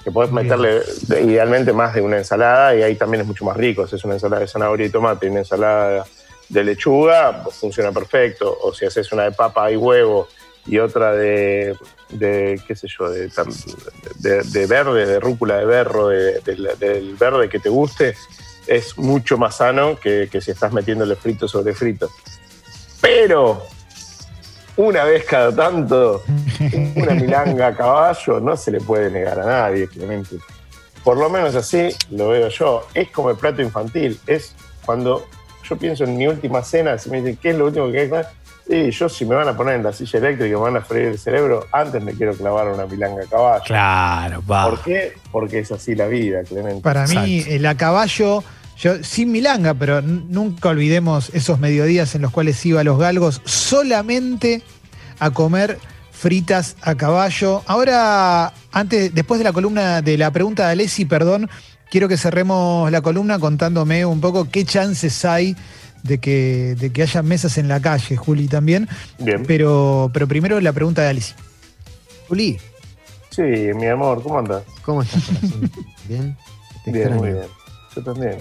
que 0.04 0.12
podés 0.12 0.32
Bien. 0.32 0.44
meterle 0.44 0.82
de- 1.08 1.22
idealmente 1.24 1.74
más 1.74 1.96
de 1.96 2.02
una 2.02 2.18
ensalada 2.20 2.76
y 2.76 2.84
ahí 2.84 2.96
también 2.96 3.22
es 3.22 3.28
mucho 3.28 3.46
más 3.46 3.58
rico. 3.58 3.88
Si 3.88 3.96
es 3.96 4.04
una 4.04 4.14
ensalada 4.14 4.42
de 4.42 4.48
zanahoria 4.48 4.86
y 4.86 4.90
tomate 4.92 5.26
y 5.26 5.30
una 5.30 5.40
ensalada 5.40 6.06
de 6.50 6.64
lechuga, 6.64 7.42
pues 7.44 7.56
funciona 7.56 7.92
perfecto. 7.92 8.56
O 8.62 8.72
si 8.76 8.86
haces 8.86 9.12
una 9.12 9.24
de 9.24 9.32
papa 9.32 9.72
y 9.72 9.76
huevo 9.76 10.28
y 10.68 10.78
otra 10.78 11.14
de, 11.14 11.76
de 12.10 12.62
qué 12.68 12.76
sé 12.76 12.88
yo, 12.88 13.10
de, 13.10 13.28
tam- 13.32 13.56
de- 14.20 14.44
de 14.44 14.66
verde, 14.68 15.08
de 15.08 15.20
rúcula 15.20 15.58
de 15.58 15.66
berro, 15.66 16.10
de- 16.10 16.42
de- 16.42 16.76
del 16.78 17.16
verde 17.16 17.50
que 17.50 17.58
te 17.58 17.70
guste, 17.70 18.14
es 18.68 18.96
mucho 19.00 19.40
más 19.40 19.56
sano 19.58 20.00
que, 20.00 20.30
que 20.32 20.42
si 20.42 20.52
estás 20.52 20.72
metiéndole 20.74 21.16
frito 21.16 21.48
sobre 21.48 21.74
frito. 21.74 22.08
Pero 23.02 23.64
una 24.78 25.04
vez 25.04 25.26
cada 25.26 25.54
tanto, 25.54 26.24
una 26.96 27.14
milanga 27.14 27.68
a 27.68 27.76
caballo 27.76 28.40
no 28.40 28.56
se 28.56 28.72
le 28.72 28.80
puede 28.80 29.10
negar 29.10 29.40
a 29.40 29.46
nadie, 29.46 29.88
Clemente. 29.88 30.38
Por 31.04 31.18
lo 31.18 31.30
menos 31.30 31.56
así 31.56 31.90
lo 32.12 32.30
veo 32.30 32.48
yo. 32.50 32.88
Es 32.94 33.10
como 33.10 33.32
el 33.32 33.38
plato 33.38 33.62
infantil. 33.62 34.20
Es 34.28 34.54
cuando 34.86 35.26
yo 35.68 35.78
pienso 35.78 36.04
en 36.04 36.16
mi 36.18 36.28
última 36.28 36.64
cena, 36.64 36.98
si 36.98 37.10
me 37.10 37.18
dicen, 37.22 37.38
¿qué 37.42 37.50
es 37.52 37.58
lo 37.58 37.66
último 37.66 37.92
que 37.92 38.02
hay? 38.02 38.12
Y 38.68 38.92
yo 38.92 39.10
si 39.10 39.26
me 39.26 39.36
van 39.36 39.48
a 39.48 39.58
poner 39.58 39.76
en 39.76 39.84
la 39.84 39.92
silla 39.92 40.20
eléctrica 40.20 40.48
y 40.48 40.52
me 40.52 40.56
van 40.58 40.78
a 40.78 40.82
freír 40.82 41.08
el 41.08 41.20
cerebro, 41.20 41.66
antes 41.72 42.02
me 42.02 42.14
quiero 42.14 42.34
clavar 42.34 42.68
una 42.68 42.86
milanga 42.86 43.24
a 43.24 43.26
caballo. 43.26 43.64
Claro, 43.66 44.44
va. 44.50 44.70
¿Por 44.70 44.82
qué? 44.82 45.14
Porque 45.32 45.60
es 45.60 45.72
así 45.72 45.96
la 45.96 46.08
vida, 46.08 46.44
Clemente. 46.44 46.82
Para 46.82 47.08
mí, 47.08 47.38
Exacto. 47.38 47.56
el 47.56 47.66
a 47.66 47.76
caballo, 47.76 48.44
yo, 48.82 49.04
sin 49.04 49.32
milanga, 49.32 49.74
pero 49.74 50.02
nunca 50.02 50.70
olvidemos 50.70 51.30
esos 51.34 51.60
mediodías 51.60 52.16
en 52.16 52.24
los 52.24 52.32
cuales 52.32 52.66
iba 52.66 52.82
a 52.82 52.84
los 52.84 52.98
galgos 52.98 53.42
solamente 53.46 54.64
a 55.20 55.30
comer 55.30 55.78
fritas 56.12 56.76
a 56.82 56.96
caballo. 56.96 57.62
Ahora, 57.68 58.54
antes, 58.72 59.14
después 59.14 59.38
de 59.38 59.44
la 59.44 59.54
columna 59.54 60.02
de 60.02 60.18
la 60.18 60.32
pregunta 60.32 60.66
de 60.66 60.72
Alessi, 60.72 61.06
perdón, 61.06 61.50
quiero 61.92 62.08
que 62.08 62.18
cerremos 62.18 62.92
la 62.92 63.02
columna 63.02 63.38
contándome 63.38 64.04
un 64.06 64.20
poco 64.20 64.50
qué 64.50 64.66
chances 64.66 65.26
hay 65.26 65.56
de 66.02 66.18
que, 66.18 66.76
de 66.80 66.92
que 66.92 67.04
haya 67.04 67.22
mesas 67.22 67.60
en 67.60 67.68
la 67.68 67.80
calle, 67.80 68.18
Juli, 68.18 68.48
también. 68.48 68.90
Bien. 69.20 69.44
Pero, 69.46 70.10
pero 70.12 70.28
primero 70.28 70.60
la 70.60 70.74
pregunta 70.74 71.04
de 71.04 71.10
Alessi. 71.10 71.34
Juli, 72.28 72.58
Sí, 73.30 73.44
mi 73.44 73.86
amor, 73.88 74.22
¿cómo 74.22 74.40
andas? 74.40 74.64
¿cómo 74.84 75.02
estás, 75.04 75.24
corazón? 75.24 75.72
¿Bien? 76.10 76.38
Te 76.84 76.92
Bien, 76.92 77.08
extraño. 77.08 77.22
muy 77.22 77.32
bien. 77.32 77.48
Yo 77.96 78.04
también. 78.04 78.38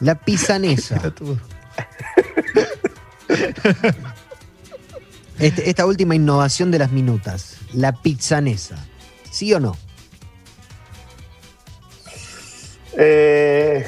La 0.00 0.14
pisanesa. 0.14 1.00
Este- 5.38 5.68
esta 5.68 5.84
última 5.84 6.14
innovación 6.14 6.70
de 6.70 6.78
las 6.78 6.92
minutas. 6.92 7.58
La 7.74 7.92
pizzanesa. 7.92 8.76
¿Sí 9.30 9.52
o 9.52 9.60
no? 9.60 9.76
Eh, 12.96 13.84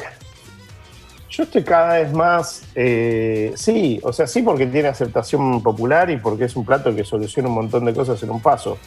yo 1.31 1.43
estoy 1.45 1.65
cada 1.65 1.99
vez 2.01 2.13
más. 2.13 2.63
eh, 2.75 3.53
sí, 3.57 3.99
o 4.03 4.13
sea, 4.13 4.27
sí, 4.27 4.43
porque 4.43 4.67
tiene 4.67 4.89
aceptación 4.89 5.63
popular 5.63 6.11
y 6.11 6.19
porque 6.19 6.45
es 6.45 6.57
un 6.57 6.67
plato 6.67 6.95
que 6.95 7.05
soluciona 7.05 7.49
un 7.49 7.55
montón 7.55 7.85
de 7.87 7.95
cosas 7.95 8.23
en 8.23 8.31
un 8.31 8.43
paso. 8.43 8.79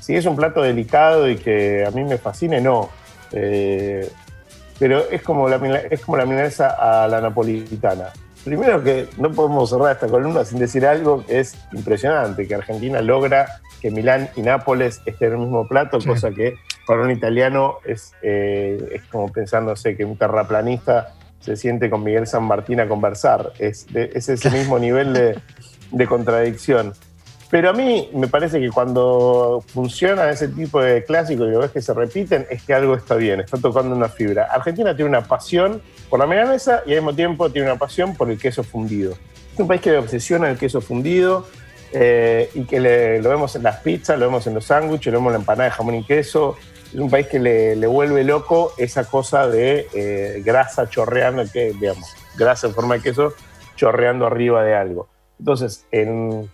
Si 0.00 0.14
es 0.16 0.24
un 0.24 0.36
plato 0.36 0.62
delicado 0.62 1.28
y 1.28 1.36
que 1.36 1.84
a 1.86 1.90
mí 1.90 2.02
me 2.04 2.16
fascine, 2.16 2.60
no. 2.62 2.88
Eh, 3.32 4.10
pero 4.80 5.08
es 5.10 5.22
como, 5.22 5.48
la, 5.48 5.56
es 5.90 6.00
como 6.00 6.16
la 6.16 6.26
milanesa 6.26 6.70
a 7.04 7.06
la 7.06 7.20
napolitana. 7.20 8.06
Primero 8.44 8.82
que 8.82 9.06
no 9.18 9.30
podemos 9.30 9.68
cerrar 9.70 9.92
esta 9.92 10.08
columna 10.08 10.44
sin 10.44 10.58
decir 10.58 10.86
algo 10.86 11.24
que 11.26 11.40
es 11.40 11.56
impresionante, 11.72 12.48
que 12.48 12.54
Argentina 12.56 13.00
logra 13.02 13.60
que 13.82 13.90
Milán 13.90 14.30
y 14.34 14.40
Nápoles 14.42 15.00
estén 15.06 15.28
en 15.28 15.34
el 15.34 15.38
mismo 15.40 15.68
plato, 15.68 16.00
Sí. 16.00 16.08
cosa 16.08 16.30
que 16.30 16.56
para 16.86 17.02
un 17.02 17.10
italiano 17.10 17.76
es, 17.84 18.12
eh, 18.22 18.78
es 18.94 19.02
como 19.04 19.30
pensándose 19.30 19.96
que 19.96 20.04
un 20.06 20.16
terraplanista 20.16 21.14
se 21.40 21.56
siente 21.56 21.88
con 21.90 22.02
Miguel 22.02 22.26
San 22.26 22.44
Martín 22.44 22.80
a 22.80 22.88
conversar. 22.88 23.52
Es, 23.58 23.86
de- 23.92 24.10
es 24.14 24.28
ese 24.28 24.50
mismo 24.50 24.78
nivel 24.78 25.12
de, 25.12 25.38
de 25.92 26.06
contradicción. 26.06 26.94
Pero 27.50 27.70
a 27.70 27.72
mí 27.72 28.08
me 28.14 28.28
parece 28.28 28.60
que 28.60 28.70
cuando 28.70 29.62
funciona 29.72 30.30
ese 30.30 30.46
tipo 30.48 30.80
de 30.80 31.04
clásicos 31.04 31.48
y 31.48 31.50
lo 31.50 31.58
ves 31.58 31.72
que 31.72 31.82
se 31.82 31.92
repiten, 31.92 32.46
es 32.48 32.62
que 32.62 32.74
algo 32.74 32.94
está 32.94 33.16
bien, 33.16 33.40
está 33.40 33.58
tocando 33.58 33.94
una 33.96 34.08
fibra. 34.08 34.44
Argentina 34.44 34.94
tiene 34.94 35.08
una 35.08 35.22
pasión 35.22 35.82
por 36.08 36.20
la 36.20 36.26
milanesa 36.26 36.82
y 36.86 36.90
al 36.92 36.98
mismo 36.98 37.14
tiempo 37.14 37.50
tiene 37.50 37.68
una 37.70 37.78
pasión 37.78 38.14
por 38.14 38.30
el 38.30 38.38
queso 38.38 38.62
fundido. 38.62 39.14
Es 39.52 39.58
un 39.58 39.66
país 39.66 39.80
que 39.80 39.90
le 39.90 39.98
obsesiona 39.98 40.48
el 40.48 40.58
queso 40.58 40.80
fundido 40.80 41.46
eh, 41.92 42.50
y 42.54 42.64
que 42.66 42.78
le- 42.78 43.20
lo 43.20 43.30
vemos 43.30 43.56
en 43.56 43.64
las 43.64 43.78
pizzas, 43.78 44.16
lo 44.16 44.26
vemos 44.26 44.46
en 44.46 44.54
los 44.54 44.64
sándwiches, 44.66 45.12
lo 45.12 45.18
vemos 45.18 45.30
en 45.30 45.32
la 45.34 45.38
empanada 45.40 45.64
de 45.64 45.70
jamón 45.72 45.94
y 45.96 46.04
queso. 46.04 46.56
Es 46.94 47.00
un 47.00 47.10
país 47.10 47.26
que 47.26 47.40
le, 47.40 47.74
vuelve 47.88 48.22
loco 48.22 48.72
esa 48.78 49.04
cosa 49.04 49.48
de 49.48 49.88
eh, 49.92 50.40
grasa 50.44 50.88
chorreando, 50.88 51.42
que, 51.52 51.72
digamos, 51.72 52.14
grasa 52.36 52.68
en 52.68 52.74
forma 52.74 52.94
de 52.94 53.00
queso 53.02 53.34
chorreando 53.74 54.24
arriba 54.24 54.62
de 54.62 54.74
algo. 54.76 55.08
Entonces, 55.40 55.84
en, 55.90 56.48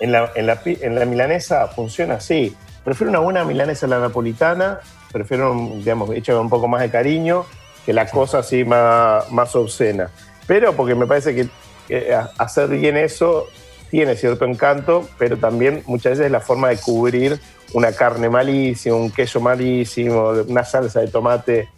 en 0.00 0.12
la, 0.12 0.30
en, 0.34 0.46
la, 0.46 0.60
en 0.64 0.94
la 0.94 1.04
milanesa 1.04 1.66
funciona 1.68 2.14
así. 2.14 2.54
Prefiero 2.84 3.10
una 3.10 3.18
buena 3.20 3.44
milanesa 3.44 3.86
a 3.86 3.88
la 3.88 3.98
napolitana, 3.98 4.80
prefiero, 5.12 5.54
digamos, 5.76 6.10
hecha 6.10 6.38
un 6.38 6.48
poco 6.48 6.68
más 6.68 6.80
de 6.82 6.90
cariño 6.90 7.44
que 7.84 7.92
la 7.92 8.06
cosa 8.08 8.38
así 8.40 8.64
más, 8.64 9.30
más 9.32 9.54
obscena. 9.56 10.10
Pero 10.46 10.74
porque 10.74 10.94
me 10.94 11.06
parece 11.06 11.34
que 11.34 11.48
eh, 11.88 12.16
hacer 12.38 12.68
bien 12.68 12.96
eso 12.96 13.46
tiene 13.90 14.16
cierto 14.16 14.44
encanto, 14.44 15.08
pero 15.18 15.36
también 15.36 15.82
muchas 15.86 16.12
veces 16.12 16.26
es 16.26 16.32
la 16.32 16.40
forma 16.40 16.68
de 16.68 16.76
cubrir 16.78 17.40
una 17.72 17.92
carne 17.92 18.28
malísima, 18.28 18.96
un 18.96 19.10
queso 19.10 19.40
malísimo, 19.40 20.30
una 20.46 20.64
salsa 20.64 21.00
de 21.00 21.08
tomate 21.08 21.68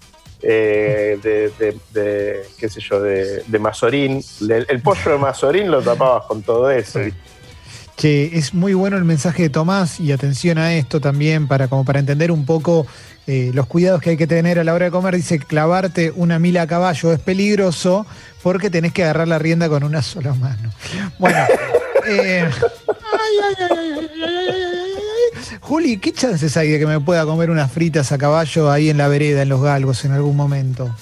eh, 0.42 1.18
de, 1.22 1.74
de- 1.92 2.42
qué 2.58 2.68
sé 2.68 2.80
yo, 2.80 3.00
de, 3.00 3.42
de 3.46 3.58
mazorín. 3.58 4.22
El, 4.40 4.66
el 4.68 4.80
pollo 4.82 5.10
de 5.12 5.18
mazorín 5.18 5.70
lo 5.70 5.82
tapabas 5.82 6.24
con 6.26 6.42
todo 6.42 6.70
eso. 6.70 7.00
Che, 7.98 8.38
es 8.38 8.54
muy 8.54 8.74
bueno 8.74 8.96
el 8.96 9.04
mensaje 9.04 9.42
de 9.42 9.50
Tomás 9.50 9.98
y 9.98 10.12
atención 10.12 10.56
a 10.56 10.72
esto 10.72 11.00
también 11.00 11.48
para, 11.48 11.66
como 11.66 11.84
para 11.84 11.98
entender 11.98 12.30
un 12.30 12.46
poco 12.46 12.86
eh, 13.26 13.50
los 13.52 13.66
cuidados 13.66 14.00
que 14.00 14.10
hay 14.10 14.16
que 14.16 14.28
tener 14.28 14.60
a 14.60 14.62
la 14.62 14.72
hora 14.72 14.84
de 14.84 14.92
comer. 14.92 15.16
Dice, 15.16 15.40
clavarte 15.40 16.12
una 16.14 16.38
mila 16.38 16.62
a 16.62 16.66
caballo 16.68 17.12
es 17.12 17.18
peligroso 17.18 18.06
porque 18.40 18.70
tenés 18.70 18.92
que 18.92 19.02
agarrar 19.02 19.26
la 19.26 19.40
rienda 19.40 19.68
con 19.68 19.82
una 19.82 20.02
sola 20.02 20.32
mano. 20.34 20.70
Bueno. 21.18 21.38
Eh, 22.06 22.48
Juli, 25.60 25.98
¿qué 25.98 26.12
chances 26.12 26.56
hay 26.56 26.70
de 26.70 26.78
que 26.78 26.86
me 26.86 27.00
pueda 27.00 27.24
comer 27.24 27.50
unas 27.50 27.70
fritas 27.72 28.12
a 28.12 28.18
caballo 28.18 28.70
ahí 28.70 28.90
en 28.90 28.96
la 28.96 29.08
vereda, 29.08 29.42
en 29.42 29.48
los 29.48 29.60
galgos, 29.60 30.04
en 30.04 30.12
algún 30.12 30.36
momento? 30.36 30.94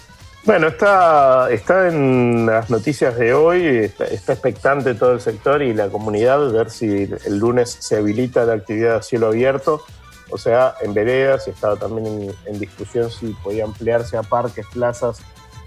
Bueno, 0.46 0.68
está, 0.68 1.50
está 1.50 1.88
en 1.88 2.46
las 2.46 2.70
noticias 2.70 3.16
de 3.16 3.34
hoy, 3.34 3.66
está, 3.66 4.04
está 4.04 4.32
expectante 4.32 4.94
todo 4.94 5.12
el 5.12 5.20
sector 5.20 5.60
y 5.60 5.74
la 5.74 5.88
comunidad, 5.88 6.52
ver 6.52 6.70
si 6.70 6.86
el 7.26 7.38
lunes 7.38 7.76
se 7.80 7.96
habilita 7.96 8.44
la 8.44 8.52
actividad 8.52 8.94
a 8.94 9.02
cielo 9.02 9.26
abierto, 9.26 9.82
o 10.30 10.38
sea, 10.38 10.76
en 10.82 10.94
veredas, 10.94 11.48
y 11.48 11.50
estaba 11.50 11.74
también 11.74 12.06
en, 12.06 12.34
en 12.46 12.60
discusión 12.60 13.10
si 13.10 13.32
podía 13.42 13.64
ampliarse 13.64 14.16
a 14.16 14.22
parques, 14.22 14.64
plazas, 14.72 15.18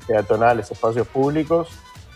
peatonales, 0.07 0.71
espacios 0.71 1.07
públicos. 1.07 1.67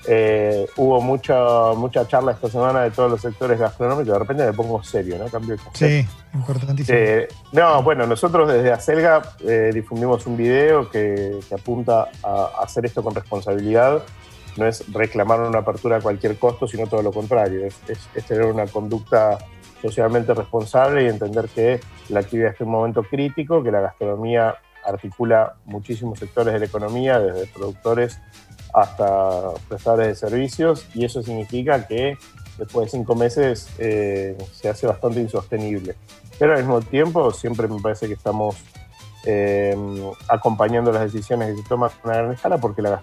Eh, 0.08 0.66
hubo 0.78 1.00
mucha, 1.02 1.74
mucha 1.76 2.06
charla 2.08 2.34
esta 2.34 2.50
semana 2.50 2.82
de 2.82 2.92
todos 2.92 3.10
los 3.10 3.22
sectores 3.22 3.58
gastronómicos, 3.60 4.12
de 4.14 4.20
repente 4.20 4.46
me 4.46 4.54
pongo 4.54 4.84
serio, 4.84 5.18
¿no? 5.18 5.26
Cambio. 5.28 5.56
Sí, 5.74 6.06
importantísimo. 6.34 6.98
Eh, 6.98 7.28
no, 7.54 7.82
bueno, 7.84 8.06
nosotros 8.06 8.52
desde 8.52 8.72
Acelga 8.72 9.22
eh, 9.48 9.72
difundimos 9.74 10.26
un 10.28 10.36
video 10.36 10.90
que, 10.90 11.40
que 11.48 11.56
apunta 11.56 12.10
a, 12.24 12.50
a 12.60 12.64
hacer 12.64 12.86
esto 12.86 13.02
con 13.04 13.16
responsabilidad. 13.16 14.04
No 14.58 14.68
es 14.68 14.84
reclamar 14.94 15.40
una 15.42 15.60
apertura 15.60 15.98
a 15.98 16.02
cualquier 16.02 16.38
costo, 16.38 16.68
sino 16.68 16.86
todo 16.88 17.02
lo 17.02 17.12
contrario. 17.12 17.66
Es, 17.66 17.76
es- 17.88 18.10
es 18.14 18.26
tener 18.26 18.46
una 18.46 18.68
conducta 18.68 19.38
socialmente 19.82 20.34
responsable 20.34 21.04
y 21.04 21.08
entender 21.08 21.50
que 21.50 21.80
la 22.10 22.20
actividad 22.20 22.52
está 22.52 22.64
en 22.64 22.70
un 22.70 22.76
momento 22.76 23.04
crítico, 23.04 23.64
que 23.64 23.72
la 23.72 23.82
gastronomía 23.82 24.56
articula 24.86 25.56
muchísimos 25.66 26.20
sectores 26.20 26.54
de 26.54 26.60
la 26.60 26.66
economía, 26.66 27.20
desde 27.20 27.48
productores 27.48 28.20
hasta 28.74 29.52
prestadores 29.68 30.08
de 30.08 30.16
servicios, 30.16 30.88
y 30.94 31.06
eso 31.06 31.22
significa 31.22 31.88
que 31.88 32.18
después 32.58 32.86
de 32.88 32.98
cinco 32.98 33.16
meses 33.16 33.70
eh, 33.78 34.38
se 34.52 34.70
hace 34.70 34.88
bastante 34.88 35.20
insostenible. 35.20 35.96
Pero 36.40 36.54
al 36.54 36.60
mismo 36.60 36.82
tiempo 36.82 37.32
siempre 37.32 37.68
me 37.68 37.80
parece 37.80 38.08
que 38.08 38.14
estamos 38.14 38.56
eh, 39.26 39.76
acompañando 40.28 40.92
las 40.92 41.04
decisiones 41.04 41.56
que 41.56 41.62
se 41.62 41.70
toman 41.70 41.90
a 41.90 41.94
una 42.04 42.18
gran 42.18 42.32
escala 42.34 42.58
porque 42.58 42.82
la 42.82 43.02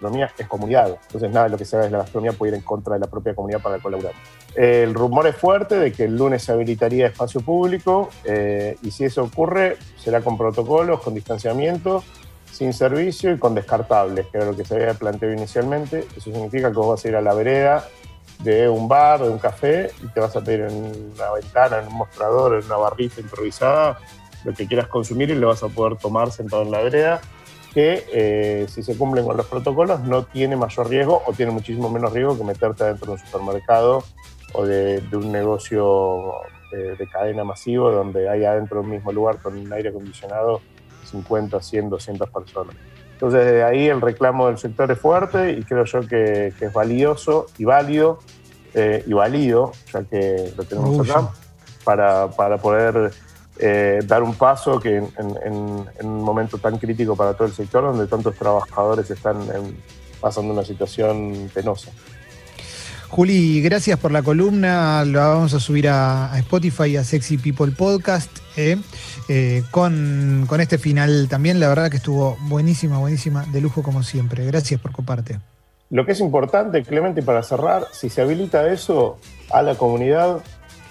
gastronomía 0.00 0.30
es 0.38 0.46
comunidad. 0.48 0.98
Entonces 1.06 1.30
nada 1.30 1.44
de 1.44 1.50
lo 1.50 1.58
que 1.58 1.64
se 1.64 1.76
haga 1.76 1.84
desde 1.84 1.96
la 1.96 2.02
gastronomía 2.02 2.32
puede 2.32 2.52
ir 2.52 2.58
en 2.58 2.62
contra 2.62 2.94
de 2.94 3.00
la 3.00 3.08
propia 3.08 3.34
comunidad 3.34 3.60
para 3.60 3.76
la 3.76 3.82
colaborar. 3.82 4.12
El 4.54 4.92
rumor 4.94 5.26
es 5.26 5.36
fuerte 5.36 5.76
de 5.76 5.92
que 5.92 6.04
el 6.04 6.16
lunes 6.16 6.42
se 6.42 6.52
habilitaría 6.52 7.06
espacio 7.06 7.40
público 7.40 8.10
eh, 8.24 8.76
y 8.82 8.90
si 8.90 9.04
eso 9.04 9.22
ocurre 9.24 9.78
será 9.96 10.20
con 10.20 10.36
protocolos, 10.36 11.00
con 11.00 11.14
distanciamiento, 11.14 12.04
sin 12.50 12.74
servicio 12.74 13.32
y 13.32 13.38
con 13.38 13.54
descartables, 13.54 14.26
que 14.26 14.36
era 14.36 14.46
lo 14.46 14.56
que 14.56 14.64
se 14.64 14.74
había 14.74 14.94
planteado 14.94 15.34
inicialmente. 15.34 16.06
Eso 16.16 16.30
significa 16.30 16.70
que 16.70 16.76
vos 16.76 16.88
vas 16.88 17.04
a 17.04 17.08
ir 17.08 17.16
a 17.16 17.22
la 17.22 17.32
vereda 17.32 17.88
de 18.40 18.68
un 18.68 18.88
bar 18.88 19.22
de 19.22 19.30
un 19.30 19.38
café 19.38 19.90
y 20.02 20.08
te 20.08 20.20
vas 20.20 20.34
a 20.36 20.42
pedir 20.42 20.62
en 20.62 21.12
una 21.14 21.32
ventana, 21.32 21.78
en 21.78 21.88
un 21.88 21.94
mostrador, 21.94 22.58
en 22.58 22.64
una 22.66 22.76
barrita 22.76 23.20
improvisada, 23.20 23.98
lo 24.44 24.52
que 24.52 24.66
quieras 24.66 24.88
consumir 24.88 25.30
y 25.30 25.34
lo 25.34 25.48
vas 25.48 25.62
a 25.62 25.68
poder 25.68 25.96
tomar 25.96 26.30
sentado 26.30 26.62
en 26.62 26.72
la 26.72 26.80
vereda, 26.80 27.20
que 27.72 28.04
eh, 28.12 28.66
si 28.68 28.82
se 28.82 28.98
cumplen 28.98 29.24
con 29.24 29.36
los 29.36 29.46
protocolos 29.46 30.00
no 30.00 30.24
tiene 30.24 30.56
mayor 30.56 30.90
riesgo 30.90 31.22
o 31.24 31.32
tiene 31.32 31.52
muchísimo 31.52 31.88
menos 31.88 32.12
riesgo 32.12 32.36
que 32.36 32.44
meterte 32.44 32.84
dentro 32.84 33.06
de 33.06 33.12
un 33.12 33.18
supermercado 33.18 34.04
o 34.54 34.64
de, 34.66 35.00
de 35.00 35.16
un 35.16 35.30
negocio 35.32 36.34
eh, 36.72 36.94
de 36.98 37.06
cadena 37.08 37.44
masivo 37.44 37.90
donde 37.90 38.28
hay 38.28 38.44
adentro 38.44 38.78
de 38.80 38.84
un 38.84 38.90
mismo 38.90 39.12
lugar 39.12 39.38
con 39.38 39.56
un 39.56 39.72
aire 39.72 39.90
acondicionado 39.90 40.60
50, 41.10 41.60
100, 41.60 41.90
200 41.90 42.30
personas. 42.30 42.74
Entonces, 43.12 43.44
desde 43.44 43.62
ahí 43.64 43.88
el 43.88 44.00
reclamo 44.00 44.48
del 44.48 44.58
sector 44.58 44.90
es 44.90 44.98
fuerte 44.98 45.52
y 45.52 45.62
creo 45.62 45.84
yo 45.84 46.00
que, 46.00 46.52
que 46.58 46.64
es 46.66 46.72
valioso 46.72 47.46
y 47.58 47.64
válido 47.64 48.18
eh, 48.74 49.04
y 49.06 49.12
válido, 49.12 49.72
ya 49.92 50.02
que 50.04 50.52
lo 50.56 50.64
tenemos 50.64 51.08
acá, 51.10 51.28
para, 51.84 52.28
para 52.30 52.56
poder 52.58 53.10
eh, 53.58 54.00
dar 54.04 54.22
un 54.22 54.34
paso 54.34 54.80
que 54.80 54.96
en, 54.96 55.08
en- 55.44 55.86
en 56.00 56.06
un 56.06 56.22
momento 56.24 56.56
tan 56.58 56.78
crítico 56.78 57.14
para 57.14 57.34
todo 57.34 57.46
el 57.46 57.52
sector, 57.54 57.82
donde 57.84 58.06
tantos 58.06 58.34
trabajadores 58.34 59.10
están 59.10 59.36
en- 59.54 59.76
pasando 60.20 60.52
una 60.54 60.64
situación 60.64 61.50
penosa. 61.52 61.90
Juli, 63.16 63.60
gracias 63.60 63.98
por 63.98 64.10
la 64.10 64.22
columna. 64.22 65.04
La 65.04 65.28
vamos 65.28 65.52
a 65.52 65.60
subir 65.60 65.86
a, 65.86 66.32
a 66.32 66.38
Spotify 66.38 66.96
a 66.96 67.04
Sexy 67.04 67.36
People 67.36 67.70
Podcast. 67.72 68.30
eh, 68.56 68.78
eh, 69.28 69.62
con, 69.70 70.46
con 70.48 70.62
este 70.62 70.78
final 70.78 71.28
también, 71.28 71.60
la 71.60 71.68
verdad 71.68 71.90
que 71.90 71.98
estuvo 71.98 72.38
buenísima, 72.48 72.98
buenísima, 72.98 73.44
de 73.52 73.60
lujo 73.60 73.82
como 73.82 74.02
siempre. 74.02 74.46
Gracias 74.46 74.80
por 74.80 74.92
coparte. 74.92 75.38
Lo 75.90 76.06
que 76.06 76.12
es 76.12 76.20
importante, 76.20 76.82
Clemente, 76.84 77.22
para 77.22 77.42
cerrar, 77.42 77.86
si 77.92 78.08
se 78.08 78.22
habilita 78.22 78.66
eso 78.72 79.18
a 79.50 79.60
la 79.60 79.74
comunidad, 79.74 80.38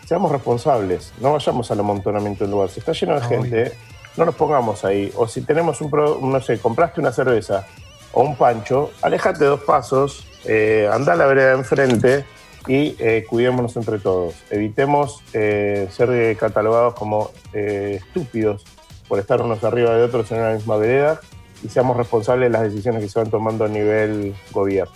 seamos 0.07 0.31
responsables, 0.31 1.11
no 1.19 1.33
vayamos 1.33 1.71
al 1.71 1.79
amontonamiento 1.79 2.43
del 2.43 2.51
lugar. 2.51 2.69
Si 2.69 2.79
está 2.81 2.91
lleno 2.91 3.15
de 3.15 3.25
Ah, 3.25 3.27
gente, 3.27 3.71
no 4.15 4.25
nos 4.25 4.35
pongamos 4.35 4.85
ahí. 4.85 5.11
O 5.17 5.27
si 5.27 5.41
tenemos 5.41 5.81
un, 5.81 5.89
pro- 5.89 6.19
no 6.21 6.39
sé, 6.39 6.59
compraste 6.59 6.99
una 7.01 7.11
cerveza 7.11 7.65
o 8.13 8.21
un 8.21 8.35
pancho, 8.35 8.91
alejate 9.01 9.43
dos 9.45 9.61
pasos, 9.61 10.23
eh, 10.45 10.89
anda 10.91 11.13
a 11.13 11.15
la 11.15 11.25
vereda 11.25 11.49
de 11.49 11.57
enfrente 11.57 12.25
y 12.67 12.95
eh, 12.99 13.25
cuidémonos 13.27 13.75
entre 13.75 13.99
todos. 13.99 14.35
Evitemos 14.49 15.21
eh, 15.33 15.87
ser 15.91 16.09
eh, 16.11 16.37
catalogados 16.39 16.93
como 16.93 17.31
eh, 17.53 17.99
estúpidos 18.01 18.65
por 19.07 19.19
estar 19.19 19.41
unos 19.41 19.63
arriba 19.63 19.95
de 19.95 20.03
otros 20.03 20.31
en 20.31 20.39
una 20.39 20.53
misma 20.53 20.77
vereda 20.77 21.19
y 21.63 21.69
seamos 21.69 21.97
responsables 21.97 22.49
de 22.49 22.57
las 22.57 22.63
decisiones 22.63 23.03
que 23.03 23.09
se 23.09 23.19
van 23.19 23.29
tomando 23.29 23.65
a 23.65 23.67
nivel 23.67 24.35
gobierno. 24.51 24.93